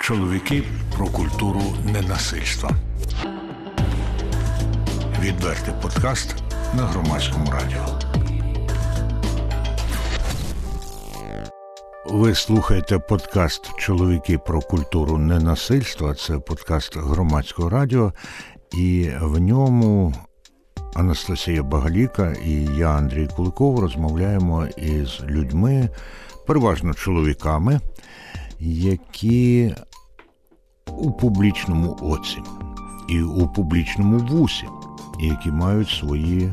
Чоловіки 0.00 0.62
про 0.96 1.06
культуру 1.06 1.62
ненасильства. 1.92 2.70
Відвертий 5.20 5.74
подкаст 5.82 6.34
на 6.76 6.82
громадському 6.82 7.46
радіо. 7.50 7.98
Ви 12.06 12.34
слухаєте 12.34 12.98
подкаст 12.98 13.70
Чоловіки 13.78 14.38
про 14.38 14.60
культуру 14.60 15.18
ненасильства. 15.18 16.14
Це 16.14 16.38
подкаст 16.38 16.96
громадського 16.96 17.68
радіо, 17.68 18.12
і 18.72 19.10
в 19.20 19.38
ньому 19.38 20.14
Анастасія 20.94 21.62
Багаліка 21.62 22.34
і 22.46 22.52
я, 22.78 22.88
Андрій 22.88 23.28
Куликов, 23.36 23.78
розмовляємо 23.78 24.66
із 24.66 25.20
людьми, 25.24 25.88
переважно 26.46 26.94
чоловіками, 26.94 27.80
які 28.60 29.74
у 31.00 31.10
публічному 31.10 31.98
оці 32.00 32.38
і 33.08 33.22
у 33.22 33.48
публічному 33.48 34.18
вусі, 34.18 34.66
які 35.20 35.50
мають 35.50 35.88
свої 35.88 36.52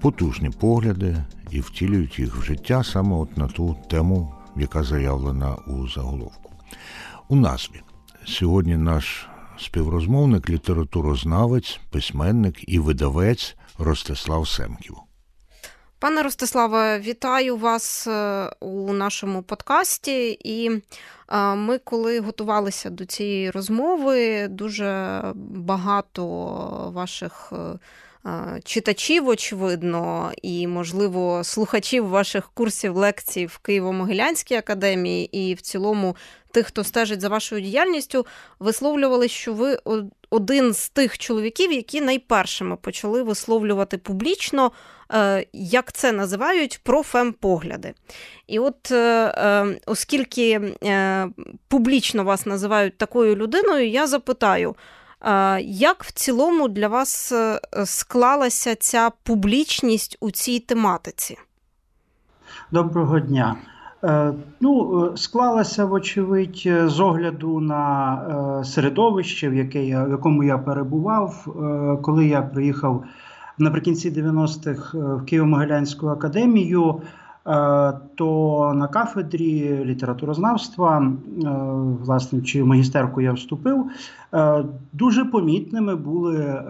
потужні 0.00 0.50
погляди 0.50 1.16
і 1.50 1.60
втілюють 1.60 2.18
їх 2.18 2.36
в 2.36 2.42
життя 2.42 2.84
саме 2.84 3.16
от 3.16 3.36
на 3.36 3.48
ту 3.48 3.76
тему, 3.90 4.34
яка 4.56 4.82
заявлена 4.82 5.54
у 5.54 5.88
заголовку. 5.88 6.52
У 7.28 7.36
назві 7.36 7.80
сьогодні 8.26 8.76
наш 8.76 9.28
співрозмовник, 9.58 10.50
літературознавець, 10.50 11.80
письменник 11.90 12.68
і 12.68 12.78
видавець 12.78 13.56
Ростислав 13.78 14.48
Семків. 14.48 14.96
Пане 16.00 16.22
Ростиславе, 16.22 16.98
вітаю 16.98 17.56
вас 17.56 18.06
е, 18.06 18.50
у 18.60 18.92
нашому 18.92 19.42
подкасті. 19.42 20.38
І 20.44 20.70
е, 20.70 21.54
ми, 21.54 21.78
коли 21.78 22.20
готувалися 22.20 22.90
до 22.90 23.04
цієї 23.04 23.50
розмови, 23.50 24.48
дуже 24.48 25.22
багато 25.34 26.26
ваших 26.94 27.52
е, 28.26 28.60
читачів, 28.64 29.28
очевидно, 29.28 30.32
і, 30.42 30.66
можливо, 30.66 31.44
слухачів 31.44 32.08
ваших 32.08 32.50
курсів 32.54 32.96
лекцій 32.96 33.46
в 33.46 33.60
Києво-Могилянській 33.64 34.56
академії, 34.56 35.48
і 35.48 35.54
в 35.54 35.60
цілому 35.60 36.16
тих, 36.52 36.66
хто 36.66 36.84
стежить 36.84 37.20
за 37.20 37.28
вашою 37.28 37.60
діяльністю, 37.60 38.26
висловлювали, 38.58 39.28
що 39.28 39.54
ви 39.54 39.78
один 40.30 40.74
з 40.74 40.88
тих 40.88 41.18
чоловіків, 41.18 41.72
які 41.72 42.00
найпершими 42.00 42.76
почали 42.76 43.22
висловлювати 43.22 43.98
публічно, 43.98 44.72
е, 45.12 45.46
як 45.52 45.92
це 45.92 46.12
називають, 46.12 46.80
про 46.82 47.02
фемпогляди. 47.02 47.94
І 48.46 48.58
от, 48.58 48.90
е, 48.90 49.34
е, 49.36 49.80
оскільки 49.86 50.60
публічно 51.68 52.24
вас 52.24 52.46
називають 52.46 52.98
такою 52.98 53.36
людиною, 53.36 53.88
я 53.88 54.06
запитаю. 54.06 54.76
Як 55.60 56.04
в 56.04 56.12
цілому 56.12 56.68
для 56.68 56.88
вас 56.88 57.32
склалася 57.84 58.74
ця 58.74 59.10
публічність 59.22 60.16
у 60.20 60.30
цій 60.30 60.58
тематиці? 60.58 61.38
Доброго 62.70 63.20
дня. 63.20 63.56
Е, 64.04 64.32
ну, 64.60 65.04
е, 65.04 65.16
склалася, 65.16 65.84
вочевидь, 65.84 66.68
з 66.86 67.00
огляду 67.00 67.60
на 67.60 68.14
е, 68.60 68.64
середовище, 68.64 69.48
в 69.48 69.54
яке 69.54 69.84
я, 69.84 70.04
в 70.04 70.10
якому 70.10 70.44
я 70.44 70.58
перебував, 70.58 71.46
коли 72.02 72.26
я 72.26 72.42
приїхав 72.42 73.04
наприкінці 73.58 74.10
90-х 74.10 74.98
в 74.98 75.22
Києво-Могилянську 75.22 76.08
академію. 76.08 77.00
То 78.14 78.72
на 78.76 78.88
кафедрі 78.88 79.84
літературознавства, 79.84 81.12
власне, 82.02 82.40
в 82.54 82.66
магістерку 82.66 83.20
я 83.20 83.32
вступив, 83.32 83.86
дуже 84.92 85.24
помітними 85.24 85.96
були 85.96 86.62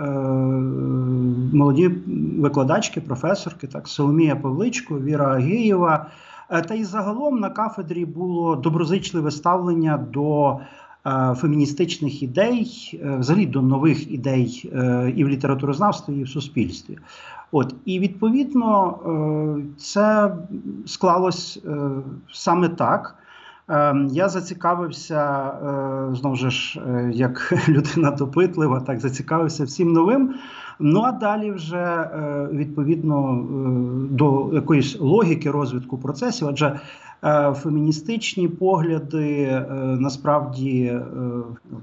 молоді 1.53 1.91
викладачки, 2.39 3.01
професорки, 3.01 3.67
так 3.67 3.89
Соломія 3.89 4.37
Павличко, 4.37 5.01
Віра 5.01 5.35
Агієва. 5.35 6.07
Е, 6.51 6.63
та 6.63 6.75
й 6.75 6.85
загалом 6.85 7.41
на 7.41 7.51
кафедрі 7.51 8.05
було 8.05 8.57
доброзичливе 8.57 9.31
ставлення 9.31 9.99
до 9.99 10.59
е, 11.07 11.35
феміністичних 11.35 12.23
ідей, 12.23 13.01
е, 13.05 13.17
взагалі 13.17 13.47
до 13.47 13.63
нових 13.63 14.13
ідей 14.13 14.71
і 15.17 15.25
в 15.25 15.29
літературознавстві, 15.29 16.15
і 16.15 16.23
в 16.23 16.29
суспільстві. 16.29 16.99
От 17.53 17.75
і 17.85 17.99
відповідно 17.99 18.99
це 19.79 20.37
склалось 20.87 21.63
саме 22.33 22.69
так. 22.69 23.17
Я 24.11 24.29
зацікавився 24.29 25.51
знову 26.13 26.37
ж 26.37 26.81
як 27.13 27.53
людина 27.69 28.11
допитлива, 28.11 28.81
так 28.81 29.01
зацікавився 29.01 29.65
всім 29.65 29.93
новим. 29.93 30.35
Ну 30.83 31.01
а 31.01 31.13
далі 31.13 31.53
вже 31.53 31.77
е, 31.77 32.49
відповідно 32.53 33.33
е, 33.33 34.15
до 34.15 34.51
якоїсь 34.53 35.01
логіки 35.01 35.51
розвитку 35.51 35.99
процесів, 35.99 36.49
адже 36.49 36.81
е, 37.25 37.53
феміністичні 37.53 38.49
погляди 38.49 39.63
насправді 39.99 41.01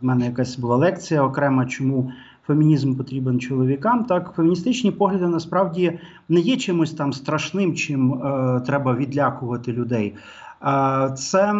в 0.01 0.05
мене 0.05 0.25
якась 0.25 0.57
була 0.57 0.75
лекція 0.75 1.23
окрема, 1.23 1.65
чому. 1.65 2.11
Фемінізм 2.47 2.95
потрібен 2.95 3.39
чоловікам. 3.39 4.03
Так, 4.03 4.33
феміністичні 4.35 4.91
погляди 4.91 5.27
насправді 5.27 5.99
не 6.29 6.39
є 6.39 6.57
чимось 6.57 6.93
там 6.93 7.13
страшним, 7.13 7.75
чим 7.75 8.13
е, 8.13 8.61
треба 8.65 8.95
відлякувати 8.95 9.73
людей. 9.73 10.13
Е, 10.63 11.13
це, 11.17 11.53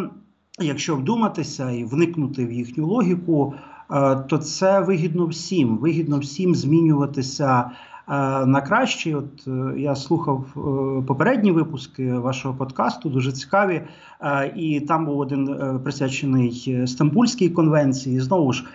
якщо 0.60 0.96
вдуматися 0.96 1.72
і 1.72 1.84
вникнути 1.84 2.46
в 2.46 2.52
їхню 2.52 2.88
логіку, 2.88 3.54
Е, 3.92 4.16
то 4.16 4.38
це 4.38 4.80
вигідно 4.80 5.26
всім. 5.26 5.78
Вигідно 5.78 6.20
всім 6.20 6.56
змінюватися 6.56 7.72
е, 8.08 8.12
на 8.46 8.62
краще. 8.62 9.16
От 9.16 9.48
е, 9.48 9.80
я 9.80 9.96
слухав 9.96 10.46
попередні 11.08 11.52
випуски 11.52 12.14
вашого 12.14 12.56
подкасту, 12.56 13.10
дуже 13.10 13.32
цікаві. 13.32 13.82
І 14.56 14.80
там 14.80 15.06
був 15.06 15.20
один 15.20 15.60
присвячений 15.84 16.84
Стамбульській 16.88 17.50
конвенції. 17.50 18.20
Знову 18.20 18.54
ж. 18.54 18.66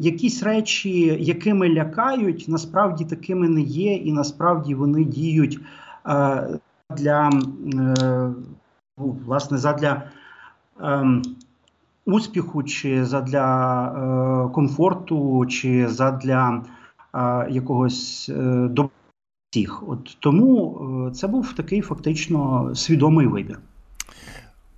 Якісь 0.00 0.42
речі, 0.42 1.16
якими 1.20 1.68
лякають, 1.68 2.44
насправді 2.48 3.04
такими 3.04 3.48
не 3.48 3.60
є, 3.60 3.94
і 3.94 4.12
насправді 4.12 4.74
вони 4.74 5.04
діють 5.04 5.60
для 6.96 7.30
власне 8.98 9.58
задля 9.58 10.02
ем, 10.80 11.22
успіху, 12.06 12.62
чи 12.62 13.04
задля 13.04 13.86
е, 13.86 14.54
комфорту, 14.54 15.46
чи 15.46 15.88
задля 15.88 16.62
е, 17.14 17.46
якогось 17.50 18.28
е, 18.28 18.68
всіх. 19.50 19.88
От 19.88 20.16
тому 20.20 20.78
е, 21.08 21.10
це 21.10 21.28
був 21.28 21.52
такий 21.52 21.80
фактично 21.80 22.70
свідомий 22.74 23.26
вибір. 23.26 23.58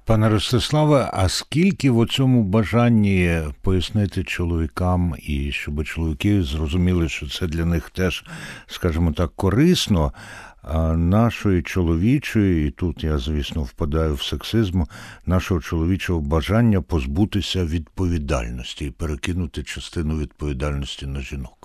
Пане 0.05 0.29
Ростиславе, 0.29 1.11
а 1.13 1.29
скільки 1.29 1.91
в 1.91 2.07
цьому 2.07 2.43
бажанні 2.45 3.39
пояснити 3.63 4.25
чоловікам 4.25 5.15
і 5.23 5.53
щоб 5.53 5.85
чоловіки 5.85 6.43
зрозуміли, 6.43 7.09
що 7.09 7.29
це 7.29 7.47
для 7.47 7.65
них 7.65 7.91
теж, 7.91 8.25
скажімо 8.67 9.13
так, 9.13 9.33
корисно, 9.37 10.13
нашої 10.97 11.63
чоловічої, 11.63 12.69
і 12.69 12.71
тут 12.71 13.05
я, 13.05 13.19
звісно, 13.19 13.63
впадаю 13.63 14.15
в 14.15 14.23
сексизм, 14.23 14.83
нашого 15.27 15.61
чоловічого 15.61 16.21
бажання 16.21 16.81
позбутися 16.83 17.65
відповідальності 17.65 18.85
і 18.85 18.91
перекинути 18.91 19.63
частину 19.63 20.19
відповідальності 20.19 21.07
на 21.07 21.21
жінок? 21.21 21.60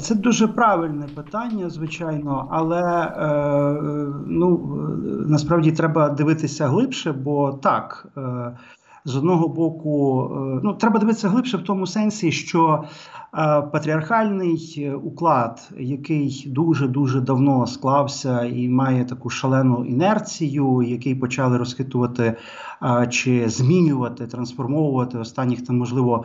Це 0.00 0.14
дуже 0.14 0.48
правильне 0.48 1.06
питання, 1.14 1.70
звичайно, 1.70 2.48
але 2.50 2.82
е, 2.82 3.82
ну 4.26 4.76
насправді 5.26 5.72
треба 5.72 6.08
дивитися 6.08 6.66
глибше, 6.66 7.12
бо 7.12 7.52
так. 7.52 8.06
Е, 8.16 8.56
з 9.08 9.16
одного 9.16 9.48
боку, 9.48 10.22
е, 10.32 10.60
ну 10.64 10.74
треба 10.74 10.98
дивитися 10.98 11.28
глибше 11.28 11.56
в 11.56 11.64
тому 11.64 11.86
сенсі, 11.86 12.32
що 12.32 12.84
е, 12.84 13.62
патріархальний 13.62 14.74
е, 14.78 14.94
уклад, 14.94 15.70
який 15.78 16.44
дуже 16.46 16.88
дуже 16.88 17.20
давно 17.20 17.66
склався 17.66 18.44
і 18.44 18.68
має 18.68 19.04
таку 19.04 19.30
шалену 19.30 19.84
інерцію, 19.84 20.82
який 20.82 21.14
почали 21.14 21.58
розхитувати 21.58 22.36
чи 23.10 23.48
змінювати, 23.48 24.26
трансформовувати 24.26 25.18
останніх 25.18 25.66
там, 25.66 25.78
можливо. 25.78 26.24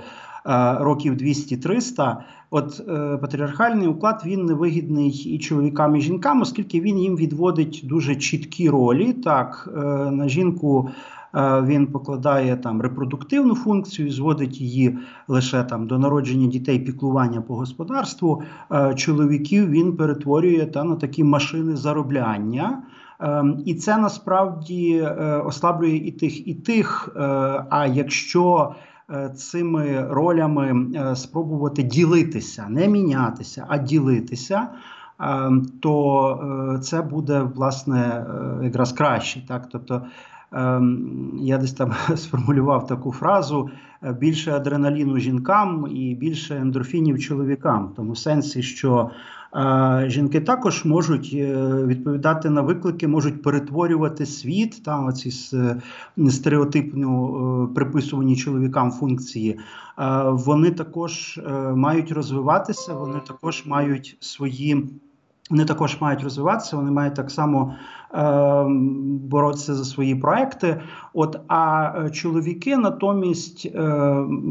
Років 0.80 1.14
200-300, 1.14 2.18
от 2.54 2.82
е, 2.88 3.18
патріархальний 3.18 3.88
уклад 3.88 4.22
він 4.26 4.46
невигідний 4.46 5.12
і 5.12 5.40
чоловікам, 5.40 5.96
і 5.96 6.02
жінкам, 6.02 6.42
оскільки 6.42 6.82
він 6.82 7.00
їм 7.00 7.16
відводить 7.16 7.82
дуже 7.84 8.16
чіткі 8.16 8.70
ролі. 8.70 9.14
Так, 9.14 9.70
е, 9.78 9.80
на 10.12 10.28
жінку 10.28 10.90
Е, 11.36 11.62
він 11.62 11.88
покладає 11.88 12.58
там 12.58 12.82
репродуктивну 12.82 13.56
функцію, 13.56 14.12
зводить 14.12 14.62
її 14.62 14.98
лише 15.28 15.64
там 15.64 15.88
до 15.88 16.00
народження 16.00 16.48
дітей, 16.48 16.80
піклування 16.80 17.42
по 17.42 17.56
господарству. 17.56 18.44
Е, 18.72 18.94
чоловіків 18.96 19.70
він 19.70 19.98
перетворює 19.98 20.66
та 20.66 20.84
на 20.84 20.96
такі 20.96 21.24
машини 21.24 21.76
заробляння. 21.76 22.84
Ем, 23.20 23.64
і 23.66 23.76
це 23.76 23.98
насправді 23.98 25.02
ослаблює 25.46 25.96
і 25.96 26.12
тих, 26.12 26.48
і 26.48 26.54
тих. 26.54 27.10
А 27.70 27.88
якщо 27.94 28.76
цими 29.36 30.08
ролями 30.10 30.88
спробувати 31.16 31.84
ділитися, 31.84 32.66
не 32.70 32.88
мінятися, 32.88 33.66
а 33.68 33.78
ділитися. 33.78 34.68
Ем, 35.20 35.66
то 35.82 36.80
це 36.84 37.02
буде 37.02 37.42
власне 37.42 38.26
якраз 38.64 38.94
краще, 38.94 39.48
так 39.48 39.70
тобто 39.72 40.02
я 41.40 41.58
десь 41.58 41.74
там 41.74 41.94
сформулював 42.16 42.88
таку 42.88 43.12
фразу: 43.12 43.70
е, 44.04 44.14
більше 44.14 44.52
адреналіну 44.52 45.18
жінкам 45.18 45.88
і 45.92 46.16
більше 46.16 46.56
ендорфінів 46.56 47.20
чоловікам, 47.20 47.88
в 47.88 47.96
тому 47.96 48.16
сенсі, 48.16 48.64
що 48.64 49.10
е, 49.10 49.14
жінки 50.08 50.42
також 50.42 50.86
можуть 50.86 51.32
е, 51.34 51.56
відповідати 51.86 52.50
на 52.50 52.62
виклики, 52.62 53.08
можуть 53.08 53.42
перетворювати 53.42 54.26
світ, 54.26 54.84
там 54.84 55.08
оці 55.08 55.32
стереотипно 56.30 57.70
приписувані 57.76 58.36
чоловікам 58.36 58.92
функції. 58.92 59.60
Вони 60.28 60.72
також 60.72 61.40
мають 61.76 62.12
розвиватися, 62.12 62.94
вони 62.94 63.20
також 63.28 63.64
мають 63.66 64.18
свої. 64.20 64.88
Вони 65.50 65.66
також 65.66 66.02
мають 66.02 66.24
розвиватися, 66.24 66.78
вони 66.78 66.92
мають 66.92 67.16
так 67.16 67.32
само 67.32 67.76
е, 68.14 68.66
боротися 69.04 69.76
за 69.76 69.86
свої 69.86 70.16
проекти. 70.16 70.82
От 71.14 71.40
а 71.48 71.94
е, 72.06 72.10
чоловіки 72.10 72.78
натомість 72.78 73.66
е, 73.66 73.80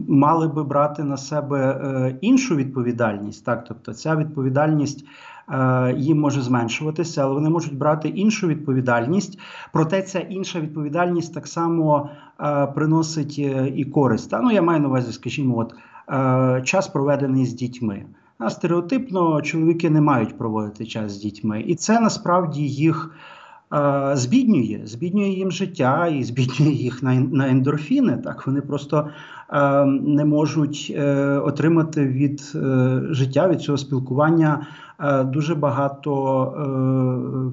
мали 0.08 0.48
би 0.48 0.64
брати 0.64 1.04
на 1.04 1.16
себе 1.16 1.70
е, 1.70 2.18
іншу 2.20 2.56
відповідальність. 2.56 3.44
Так, 3.44 3.64
тобто 3.68 3.94
ця 3.94 4.16
відповідальність 4.16 5.04
е, 5.48 5.94
їм 5.96 6.20
може 6.20 6.42
зменшуватися, 6.42 7.22
але 7.22 7.34
вони 7.34 7.50
можуть 7.50 7.78
брати 7.78 8.08
іншу 8.08 8.48
відповідальність. 8.48 9.38
Проте 9.72 10.02
ця 10.02 10.18
інша 10.18 10.60
відповідальність 10.60 11.34
так 11.34 11.46
само 11.46 12.10
е, 12.40 12.66
приносить 12.66 13.36
е, 13.38 13.72
і 13.76 13.84
користь. 13.84 14.30
Та? 14.30 14.40
Ну 14.40 14.50
я 14.50 14.62
маю 14.62 14.80
на 14.80 14.88
увазі, 14.88 15.12
скажімо, 15.12 15.58
от 15.58 15.74
е, 16.08 16.62
час 16.64 16.88
проведений 16.88 17.46
з 17.46 17.52
дітьми. 17.54 18.04
А 18.44 18.50
стереотипно 18.50 19.42
чоловіки 19.42 19.90
не 19.90 20.00
мають 20.00 20.38
проводити 20.38 20.86
час 20.86 21.12
з 21.12 21.16
дітьми, 21.16 21.64
і 21.66 21.74
це 21.74 22.00
насправді 22.00 22.62
їх 22.62 23.10
е, 23.74 24.10
збіднює, 24.14 24.80
збіднює 24.84 25.28
їм 25.28 25.52
життя 25.52 26.06
і 26.06 26.24
збіднює 26.24 26.72
їх 26.72 27.02
на 27.02 27.14
на 27.14 27.48
ендорфіни. 27.48 28.16
Так 28.16 28.46
вони 28.46 28.60
просто 28.60 29.08
е, 29.50 29.84
не 29.86 30.24
можуть 30.24 30.92
е, 30.96 31.16
отримати 31.38 32.06
від 32.06 32.52
е, 32.54 33.00
життя 33.10 33.48
від 33.48 33.60
цього 33.60 33.78
спілкування 33.78 34.66
дуже 35.24 35.54
багато 35.54 36.44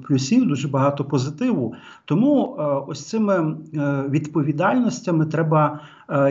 е, 0.02 0.08
плюсів, 0.08 0.48
дуже 0.48 0.68
багато 0.68 1.06
позитиву. 1.06 1.76
Тому 2.06 2.56
е, 2.60 2.64
ось 2.88 3.08
цими 3.08 3.56
відповідальностями 4.10 5.26
треба 5.26 5.80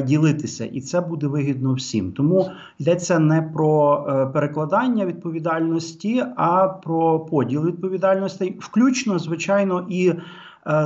ділитися, 0.04 0.64
і 0.64 0.80
це 0.80 1.00
буде 1.00 1.26
вигідно 1.26 1.74
всім. 1.74 2.12
Тому 2.12 2.50
йдеться 2.78 3.18
не 3.18 3.42
про 3.42 4.02
перекладання 4.34 5.06
відповідальності, 5.06 6.24
а 6.36 6.68
про 6.68 7.20
поділ 7.20 7.66
відповідальності, 7.66 8.58
включно, 8.60 9.18
звичайно, 9.18 9.86
і 9.88 10.12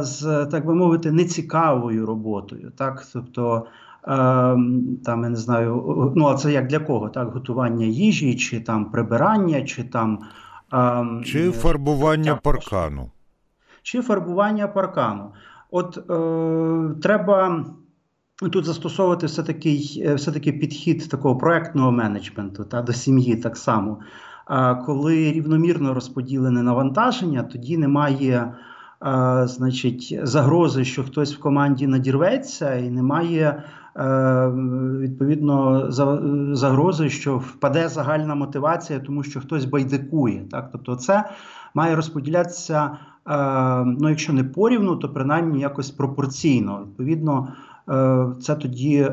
з 0.01 0.47
так 0.47 0.67
би 0.67 0.75
мовити, 0.75 1.13
нецікавою 1.13 2.07
роботою, 2.07 2.73
так 2.77 3.07
тобто. 3.13 3.67
Ем, 4.05 4.99
там 5.05 5.23
я 5.23 5.29
не 5.29 5.37
знаю, 5.37 6.13
ну 6.17 6.27
а 6.27 6.35
це 6.35 6.53
як 6.53 6.67
для 6.67 6.79
кого? 6.79 7.09
Так, 7.09 7.33
готування 7.33 7.87
їжі, 7.87 8.37
чи 8.37 8.61
там 8.61 8.91
прибирання, 8.91 9.63
чи 9.63 9.85
там 9.85 10.19
ем, 10.73 11.23
чи 11.25 11.51
фарбування 11.51 12.37
паркану. 12.37 13.11
Чи 13.83 14.03
фарбування 14.03 14.69
паркану. 14.69 15.33
От 15.71 15.99
е, 15.99 17.01
треба 17.03 17.65
тут 18.53 18.65
застосовувати 18.65 19.27
все 19.27 19.43
таки 19.43 19.77
все 20.17 20.33
таки 20.33 20.53
підхід 20.53 21.09
такого 21.09 21.37
проектного 21.37 21.93
менеджменту 21.93 22.65
та 22.65 22.83
до 22.83 22.93
сім'ї 22.93 23.37
так 23.37 23.57
само. 23.57 23.99
А 24.47 24.75
коли 24.75 25.33
рівномірно 25.33 25.95
розподілене 25.95 26.63
навантаження, 26.63 27.43
тоді 27.43 27.79
немає. 27.79 28.55
Значить, 29.45 30.19
загрози, 30.23 30.85
що 30.85 31.05
хтось 31.05 31.35
в 31.35 31.41
команді 31.41 31.87
надірветься, 31.87 32.75
і 32.75 32.91
немає 32.91 33.63
Е, 33.82 33.82
відповідно 35.01 35.87
загрози, 36.55 37.11
що 37.11 37.39
впаде 37.39 37.89
загальна 37.89 38.35
мотивація, 38.35 38.99
тому 38.99 39.23
що 39.23 39.41
хтось 39.41 39.65
байдикує. 39.65 40.45
Так, 40.51 40.69
тобто, 40.73 40.97
це 40.97 41.25
має 41.75 41.97
розподілятися. 41.97 42.91
Е, 43.29 43.85
ну, 43.85 44.09
якщо 44.09 44.33
не 44.33 44.45
порівну, 44.45 44.97
то 44.97 45.09
принаймні 45.09 45.61
якось 45.61 45.91
пропорційно. 45.91 46.83
Відповідно, 46.87 47.49
е, 47.89 48.27
це 48.43 48.55
тоді 48.55 49.09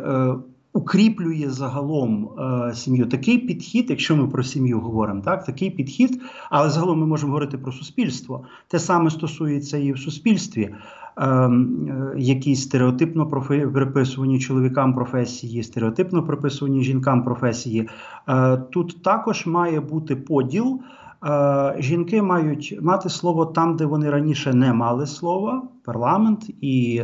укріплює 0.74 1.46
загалом 1.50 2.30
сім'ю. 2.74 3.06
Такий 3.06 3.38
підхід, 3.38 3.90
якщо 3.90 4.16
ми 4.16 4.28
про 4.28 4.44
сім'ю 4.44 4.80
говоримо, 4.80 5.22
так 5.22 5.46
такий 5.46 5.70
підхід, 5.70 6.22
але 6.50 6.70
загалом 6.70 7.00
ми 7.00 7.06
можемо 7.06 7.32
говорити 7.32 7.58
про 7.58 7.72
суспільство. 7.72 8.44
Те 8.68 8.80
саме 8.80 9.10
стосується 9.10 9.78
і 9.78 9.94
в 9.94 10.00
суспільстві. 10.00 10.76
Ем, 11.18 11.88
е, 11.88 12.20
якісь 12.20 12.64
стереотипно 12.64 13.28
приписувані 13.74 14.40
чоловікам 14.40 14.94
професії, 14.94 15.64
стереотипно 15.64 16.24
приписувані 16.24 16.84
жінкам 16.84 17.24
професії. 17.24 17.90
Е, 18.30 18.58
тут 18.58 19.04
також 19.04 19.46
має 19.46 19.80
бути 19.80 20.16
поділ. 20.16 20.82
Е, 21.26 21.76
жінки 21.80 22.22
мають 22.22 22.80
мати 22.82 23.10
слово 23.10 23.46
там, 23.46 23.76
де 23.76 23.86
вони 23.86 24.10
раніше 24.10 24.54
не 24.54 24.74
мали 24.74 25.08
слова, 25.08 25.64
парламент 25.86 26.50
і 26.62 27.04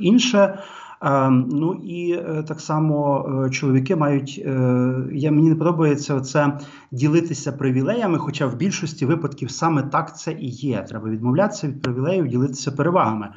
інше. 0.00 0.58
Ем, 1.02 1.48
ну 1.50 1.74
і 1.74 2.12
е, 2.12 2.44
так 2.48 2.60
само 2.60 3.26
е, 3.46 3.50
чоловіки 3.50 3.96
мають 3.96 4.42
е, 4.46 4.50
я 5.12 5.30
мені 5.30 5.48
не 5.48 5.54
подобається 5.54 6.20
це 6.20 6.58
ділитися 6.90 7.52
привілеями, 7.52 8.18
хоча 8.18 8.46
в 8.46 8.56
більшості 8.56 9.06
випадків 9.06 9.50
саме 9.50 9.82
так 9.82 10.18
це 10.18 10.32
і 10.32 10.48
є. 10.48 10.86
Треба 10.88 11.10
відмовлятися 11.10 11.68
від 11.68 11.82
привілеїв, 11.82 12.28
ділитися 12.28 12.72
перевагами. 12.72 13.28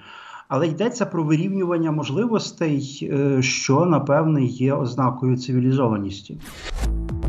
Але 0.48 0.68
йдеться 0.68 1.06
про 1.06 1.24
вирівнювання 1.24 1.92
можливостей, 1.92 3.12
що 3.40 3.86
напевне 3.86 4.44
є 4.44 4.74
ознакою 4.74 5.38
цивілізованості. 5.38 6.38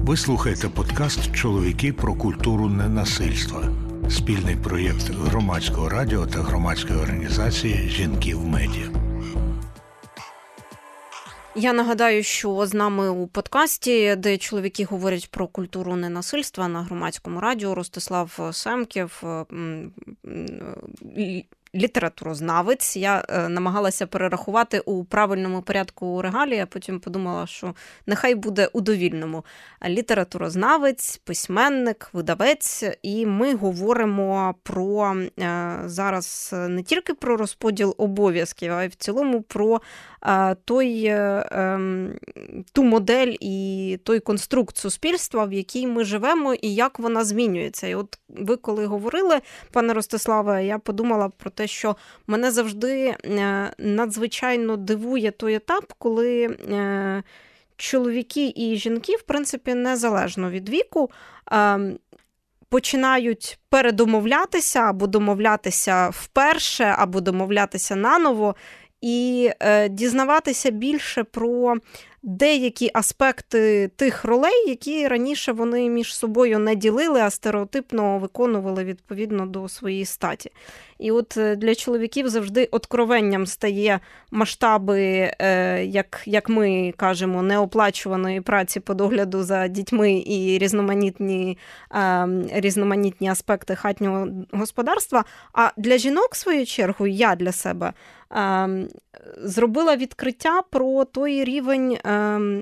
Ви 0.05 0.17
слухаєте 0.17 0.69
подкаст 0.69 1.35
Чоловіки 1.35 1.93
про 1.93 2.15
культуру 2.15 2.69
ненасильства, 2.69 3.61
спільний 4.09 4.57
проєкт 4.57 5.11
громадського 5.25 5.89
радіо 5.89 6.27
та 6.27 6.39
громадської 6.39 6.99
організації 6.99 7.89
Жінки 7.89 8.35
в 8.35 8.47
медіа. 8.47 9.06
Я 11.59 11.73
нагадаю, 11.73 12.23
що 12.23 12.67
з 12.67 12.75
нами 12.75 13.09
у 13.09 13.27
подкасті, 13.27 14.17
де 14.17 14.37
чоловіки 14.39 14.85
говорять 14.85 15.31
про 15.31 15.49
культуру 15.49 15.97
ненасильства 15.97 16.69
на 16.69 16.83
громадському 16.83 17.41
радіо, 17.41 17.75
Ростислав 17.75 18.51
Семків 18.53 19.23
літературознавець. 21.77 22.97
Я 22.97 23.25
е, 23.29 23.49
намагалася 23.49 24.07
перерахувати 24.07 24.81
у 24.81 25.05
правильному 25.05 25.63
порядку 25.63 26.23
регалії, 26.23 26.61
а 26.61 26.67
потім 26.67 27.01
подумала, 27.01 27.47
що 27.47 27.75
нехай 28.07 28.35
буде 28.35 28.69
у 28.73 28.81
довільному. 28.81 29.45
Літературознавець, 29.89 31.17
письменник, 31.17 32.11
видавець, 32.13 32.85
і 33.03 33.27
ми 33.27 33.55
говоримо 33.55 34.55
про 34.63 35.17
е, 35.41 35.81
зараз 35.85 36.55
не 36.69 36.83
тільки 36.83 37.15
про 37.15 37.37
розподіл 37.37 37.95
обов'язків, 37.99 38.73
а 38.73 38.85
й 38.85 38.89
в 38.89 38.95
цілому 38.95 39.43
про 39.43 39.77
е, 39.77 39.81
той, 40.65 41.05
ем, 41.07 42.15
ту 42.73 42.85
модель 42.85 43.35
і 43.41 43.99
той 44.05 44.21
конструкт 44.21 44.77
суспільства, 44.77 45.45
в 45.45 45.53
якій 45.53 45.87
ми 45.87 46.05
живемо, 46.05 46.55
і 46.55 46.75
як 46.75 46.99
вона 46.99 47.25
змінюється. 47.25 47.87
І 47.87 47.95
от 47.95 48.19
ви 48.29 48.57
коли 48.57 48.87
говорили, 48.87 49.41
пане 49.73 49.93
Ростиславе, 49.93 50.67
я 50.67 50.79
подумала 50.79 51.29
про 51.29 51.51
те, 51.51 51.67
що 51.67 51.97
мене 52.27 52.51
завжди 52.51 53.15
е, 53.25 53.73
надзвичайно 53.79 54.77
дивує 54.77 55.31
той 55.31 55.55
етап, 55.55 55.93
коли 55.99 56.45
е, 56.45 57.23
чоловіки 57.77 58.53
і 58.57 58.77
жінки, 58.77 59.17
в 59.17 59.23
принципі, 59.23 59.75
незалежно 59.75 60.51
від 60.51 60.69
віку. 60.69 61.11
Е, 61.53 61.79
починають 62.69 63.59
передомовлятися 63.69 64.81
або 64.81 65.07
домовлятися 65.07 66.09
вперше, 66.09 66.95
або 66.99 67.21
домовлятися 67.21 67.97
наново, 67.97 68.55
і 69.07 69.51
дізнаватися 69.91 70.71
більше 70.71 71.25
про 71.25 71.75
деякі 72.23 72.91
аспекти 72.95 73.91
тих 73.97 74.25
ролей, 74.25 74.69
які 74.69 75.09
раніше 75.09 75.53
вони 75.53 75.89
між 75.91 76.17
собою 76.17 76.59
не 76.59 76.75
ділили, 76.75 77.21
а 77.21 77.31
стереотипно 77.31 78.19
виконували 78.19 78.85
відповідно 78.85 79.47
до 79.47 79.69
своєї 79.69 80.05
статі. 80.05 80.51
І 80.99 81.11
от 81.11 81.37
е, 81.37 81.57
для 81.57 81.75
чоловіків 81.75 82.29
завжди 82.29 82.69
откровенням 82.71 83.47
стає 83.47 84.01
масштаби, 84.31 85.31
е, 85.41 85.85
як 85.85 86.23
як 86.27 86.49
ми 86.49 86.95
кажемо, 86.97 87.43
неоплачуваної 87.43 88.41
праці 88.41 88.81
по 88.81 88.95
догляду 88.95 89.43
за 89.43 89.69
дітьми 89.69 90.23
і 90.27 90.59
різноманітні 90.59 91.59
ем, 91.91 92.47
різноманітні 92.53 93.29
аспекти 93.29 93.75
хатнього 93.75 94.29
господарства. 94.53 95.25
А 95.53 95.71
для 95.77 95.99
жінок, 95.99 96.29
в 96.33 96.37
свою 96.37 96.67
чергу, 96.67 97.07
я 97.07 97.37
для 97.37 97.53
себе 97.53 97.93
зробила 99.43 99.97
відкриття 99.97 100.63
про 100.71 101.05
той 101.05 101.45
рівень 101.45 101.99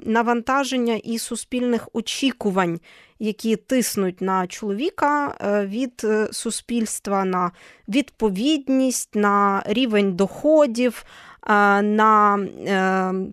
навантаження 0.06 0.94
і 0.94 1.18
суспільних 1.18 1.88
очікувань, 1.92 2.80
які 3.18 3.56
тиснуть 3.56 4.20
на 4.20 4.46
чоловіка 4.46 5.36
е, 5.40 5.66
від 5.66 6.00
е, 6.04 6.28
суспільства, 6.32 7.24
на 7.24 7.50
відповідність, 7.88 9.14
на 9.14 9.62
рівень 9.66 10.12
доходів. 10.12 11.04
Е, 11.46 11.82
на 11.82 12.38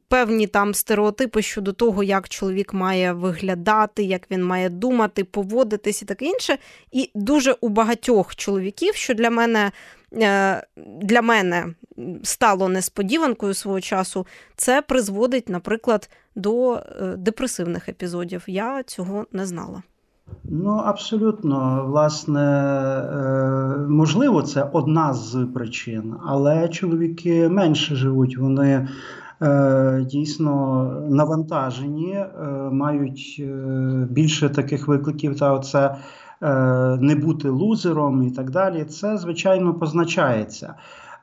певні 0.08 0.48
там 0.48 0.74
стереотипи 0.74 1.42
щодо 1.42 1.74
того, 1.74 2.04
як 2.04 2.30
чоловік 2.30 2.74
має 2.74 3.14
виглядати, 3.14 4.04
як 4.04 4.32
він 4.32 4.44
має 4.44 4.70
думати, 4.70 5.24
поводитись 5.24 6.02
і 6.02 6.06
таке 6.06 6.26
інше. 6.26 6.58
І 6.92 7.12
дуже 7.16 7.56
у 7.62 7.70
багатьох 7.70 8.36
чоловіків, 8.36 8.96
що 8.96 9.14
для 9.14 9.30
мене 9.30 9.72
для 11.02 11.22
мене 11.22 11.74
стало 12.24 12.70
несподіванкою 12.70 13.54
свого 13.54 13.82
часу, 13.82 14.28
це 14.56 14.82
призводить, 14.82 15.50
наприклад, 15.50 16.10
до 16.36 16.76
е, 16.76 16.82
депресивних 17.18 17.90
епізодів. 17.90 18.44
Я 18.48 18.84
цього 18.84 19.28
не 19.32 19.46
знала. 19.46 19.84
Ну, 20.44 20.72
абсолютно, 20.86 21.86
власне, 21.88 22.42
е, 22.42 23.78
можливо, 23.90 24.42
це 24.42 24.70
одна 24.74 25.14
з 25.14 25.48
причин, 25.54 26.16
але 26.26 26.70
чоловіки 26.70 27.50
менше 27.50 27.96
живуть, 27.96 28.38
вони 28.38 28.88
е, 29.42 30.06
дійсно 30.10 30.84
навантажені, 31.10 32.26
мають 32.72 33.44
більше 34.10 34.50
таких 34.50 34.88
викликів. 34.88 35.40
Та 35.40 35.54
оце 35.54 35.96
не 37.00 37.16
бути 37.16 37.50
лузером 37.50 38.24
і 38.24 38.32
так 38.32 38.52
далі. 38.52 38.84
Це 38.84 39.18
звичайно 39.18 39.74
позначається. 39.74 40.74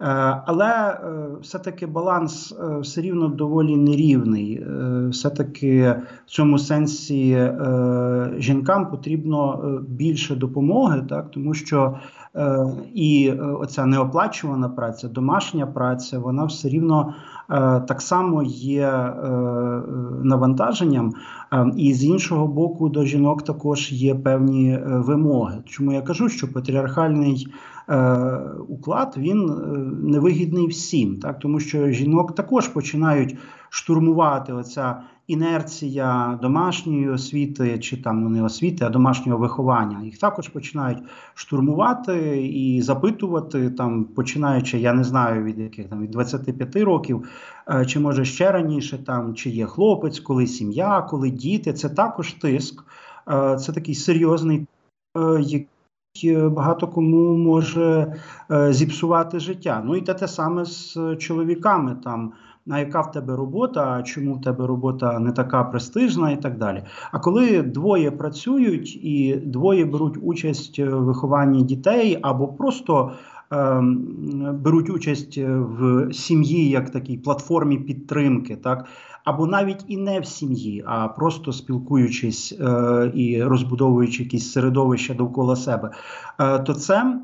Е, 0.01 0.05
але 0.47 0.91
е, 0.91 0.99
все-таки 1.43 1.87
баланс 1.87 2.53
е, 2.53 2.79
все 2.79 3.01
рівно 3.01 3.29
доволі 3.29 3.77
нерівний. 3.77 4.65
Все-таки 5.11 5.95
в 6.27 6.31
цьому 6.31 6.59
сенсі 6.59 7.51
жінкам 8.39 8.91
потрібно 8.91 9.63
більше 9.89 10.37
допомоги, 10.37 11.03
так 11.09 11.31
тому 11.31 11.55
що 11.55 11.99
і 12.95 13.33
оця 13.33 13.87
неоплачувана 13.87 14.69
праця, 14.69 15.09
домашня 15.09 15.67
праця, 15.67 16.19
вона 16.19 16.45
все 16.45 16.69
рівно 16.69 17.15
так 17.89 18.01
само 18.03 18.43
є 18.43 19.15
навантаженням. 20.23 21.15
І 21.77 21.95
з 21.95 22.05
іншого 22.05 22.47
боку, 22.47 22.89
до 22.89 23.05
жінок 23.05 23.43
також 23.43 23.93
є 23.93 24.15
певні 24.15 24.79
вимоги. 24.87 25.63
Чому 25.65 25.93
я 25.93 26.03
кажу, 26.03 26.29
що 26.29 26.53
патріархальний 26.53 27.49
Е, 27.89 28.39
уклад 28.69 29.15
він 29.17 29.51
е, 29.51 29.79
невигідний 30.09 30.67
всім, 30.67 31.17
так 31.17 31.39
тому 31.39 31.61
що 31.61 31.89
жінок 31.89 32.35
також 32.35 32.69
починають 32.69 33.37
штурмувати 33.69 34.53
оця 34.53 35.03
інерція 35.29 36.39
домашньої 36.43 37.09
освіти, 37.09 37.79
чи 37.79 37.97
там 37.97 38.23
ну 38.23 38.29
не 38.29 38.43
освіти, 38.43 38.85
а 38.85 38.89
домашнього 38.89 39.39
виховання. 39.39 40.03
Їх 40.05 40.19
також 40.19 40.49
починають 40.49 40.99
штурмувати 41.35 42.47
і 42.47 42.83
запитувати 42.83 43.71
там, 43.71 44.05
починаючи, 44.05 44.79
я 44.79 44.93
не 44.93 45.05
знаю 45.05 45.45
від 45.45 45.59
яких 45.59 45.89
там 45.89 46.03
від 46.03 46.11
25 46.11 46.77
років, 46.77 47.29
е, 47.71 47.87
чи 47.87 48.01
може 48.01 48.25
ще 48.25 48.53
раніше, 48.53 48.99
там 48.99 49.35
чи 49.35 49.51
є 49.51 49.67
хлопець, 49.67 50.21
коли 50.21 50.47
сім'я, 50.47 51.03
коли 51.03 51.31
діти. 51.31 51.73
Це 51.73 51.89
також 51.89 52.33
тиск, 52.33 52.85
це 53.59 53.73
такий 53.73 53.95
серйозний. 53.95 54.67
Е, 56.25 56.49
багато 56.49 56.89
кому 56.89 57.37
може 57.37 58.15
е, 58.51 58.73
зіпсувати 58.73 59.41
життя. 59.41 59.83
Ну 59.85 59.97
і 59.97 60.01
те 60.01 60.15
те 60.15 60.29
саме 60.29 60.65
з 60.65 60.99
чоловіками 61.19 61.97
там. 62.05 62.33
А 62.71 62.79
яка 62.79 63.01
в 63.01 63.13
тебе 63.13 63.37
робота, 63.37 64.03
чому 64.03 64.35
в 64.35 64.41
тебе 64.41 64.67
робота 64.67 65.19
не 65.19 65.33
така 65.33 65.65
престижна, 65.65 66.31
і 66.31 66.43
так 66.43 66.59
далі. 66.59 66.83
А 67.13 67.19
коли 67.19 67.63
двоє 67.63 68.11
працюють 68.11 68.97
і 69.05 69.43
двоє 69.47 69.85
беруть 69.85 70.19
участь 70.23 70.79
в 70.79 70.97
вихованні 70.97 71.63
дітей, 71.63 72.19
або 72.23 72.49
просто 72.49 73.13
е, 73.53 73.83
беруть 74.53 74.91
участь 74.91 75.39
в 75.39 76.09
сім'ї 76.13 76.69
як 76.69 76.91
такій 76.91 77.17
платформі 77.17 77.79
підтримки, 77.79 78.57
так 78.57 78.87
або 79.29 79.47
навіть 79.47 79.85
і 79.89 79.97
не 79.97 80.21
в 80.21 80.27
сім'ї, 80.27 80.85
а 80.87 81.09
просто 81.09 81.53
спілкуючись 81.53 82.59
е, 82.61 83.13
і 83.15 83.43
розбудовуючи 83.43 84.23
якісь 84.23 84.53
середовища 84.53 85.15
довкола 85.15 85.57
себе, 85.57 85.91
е, 86.41 86.59
то 86.59 86.75
це 86.75 87.21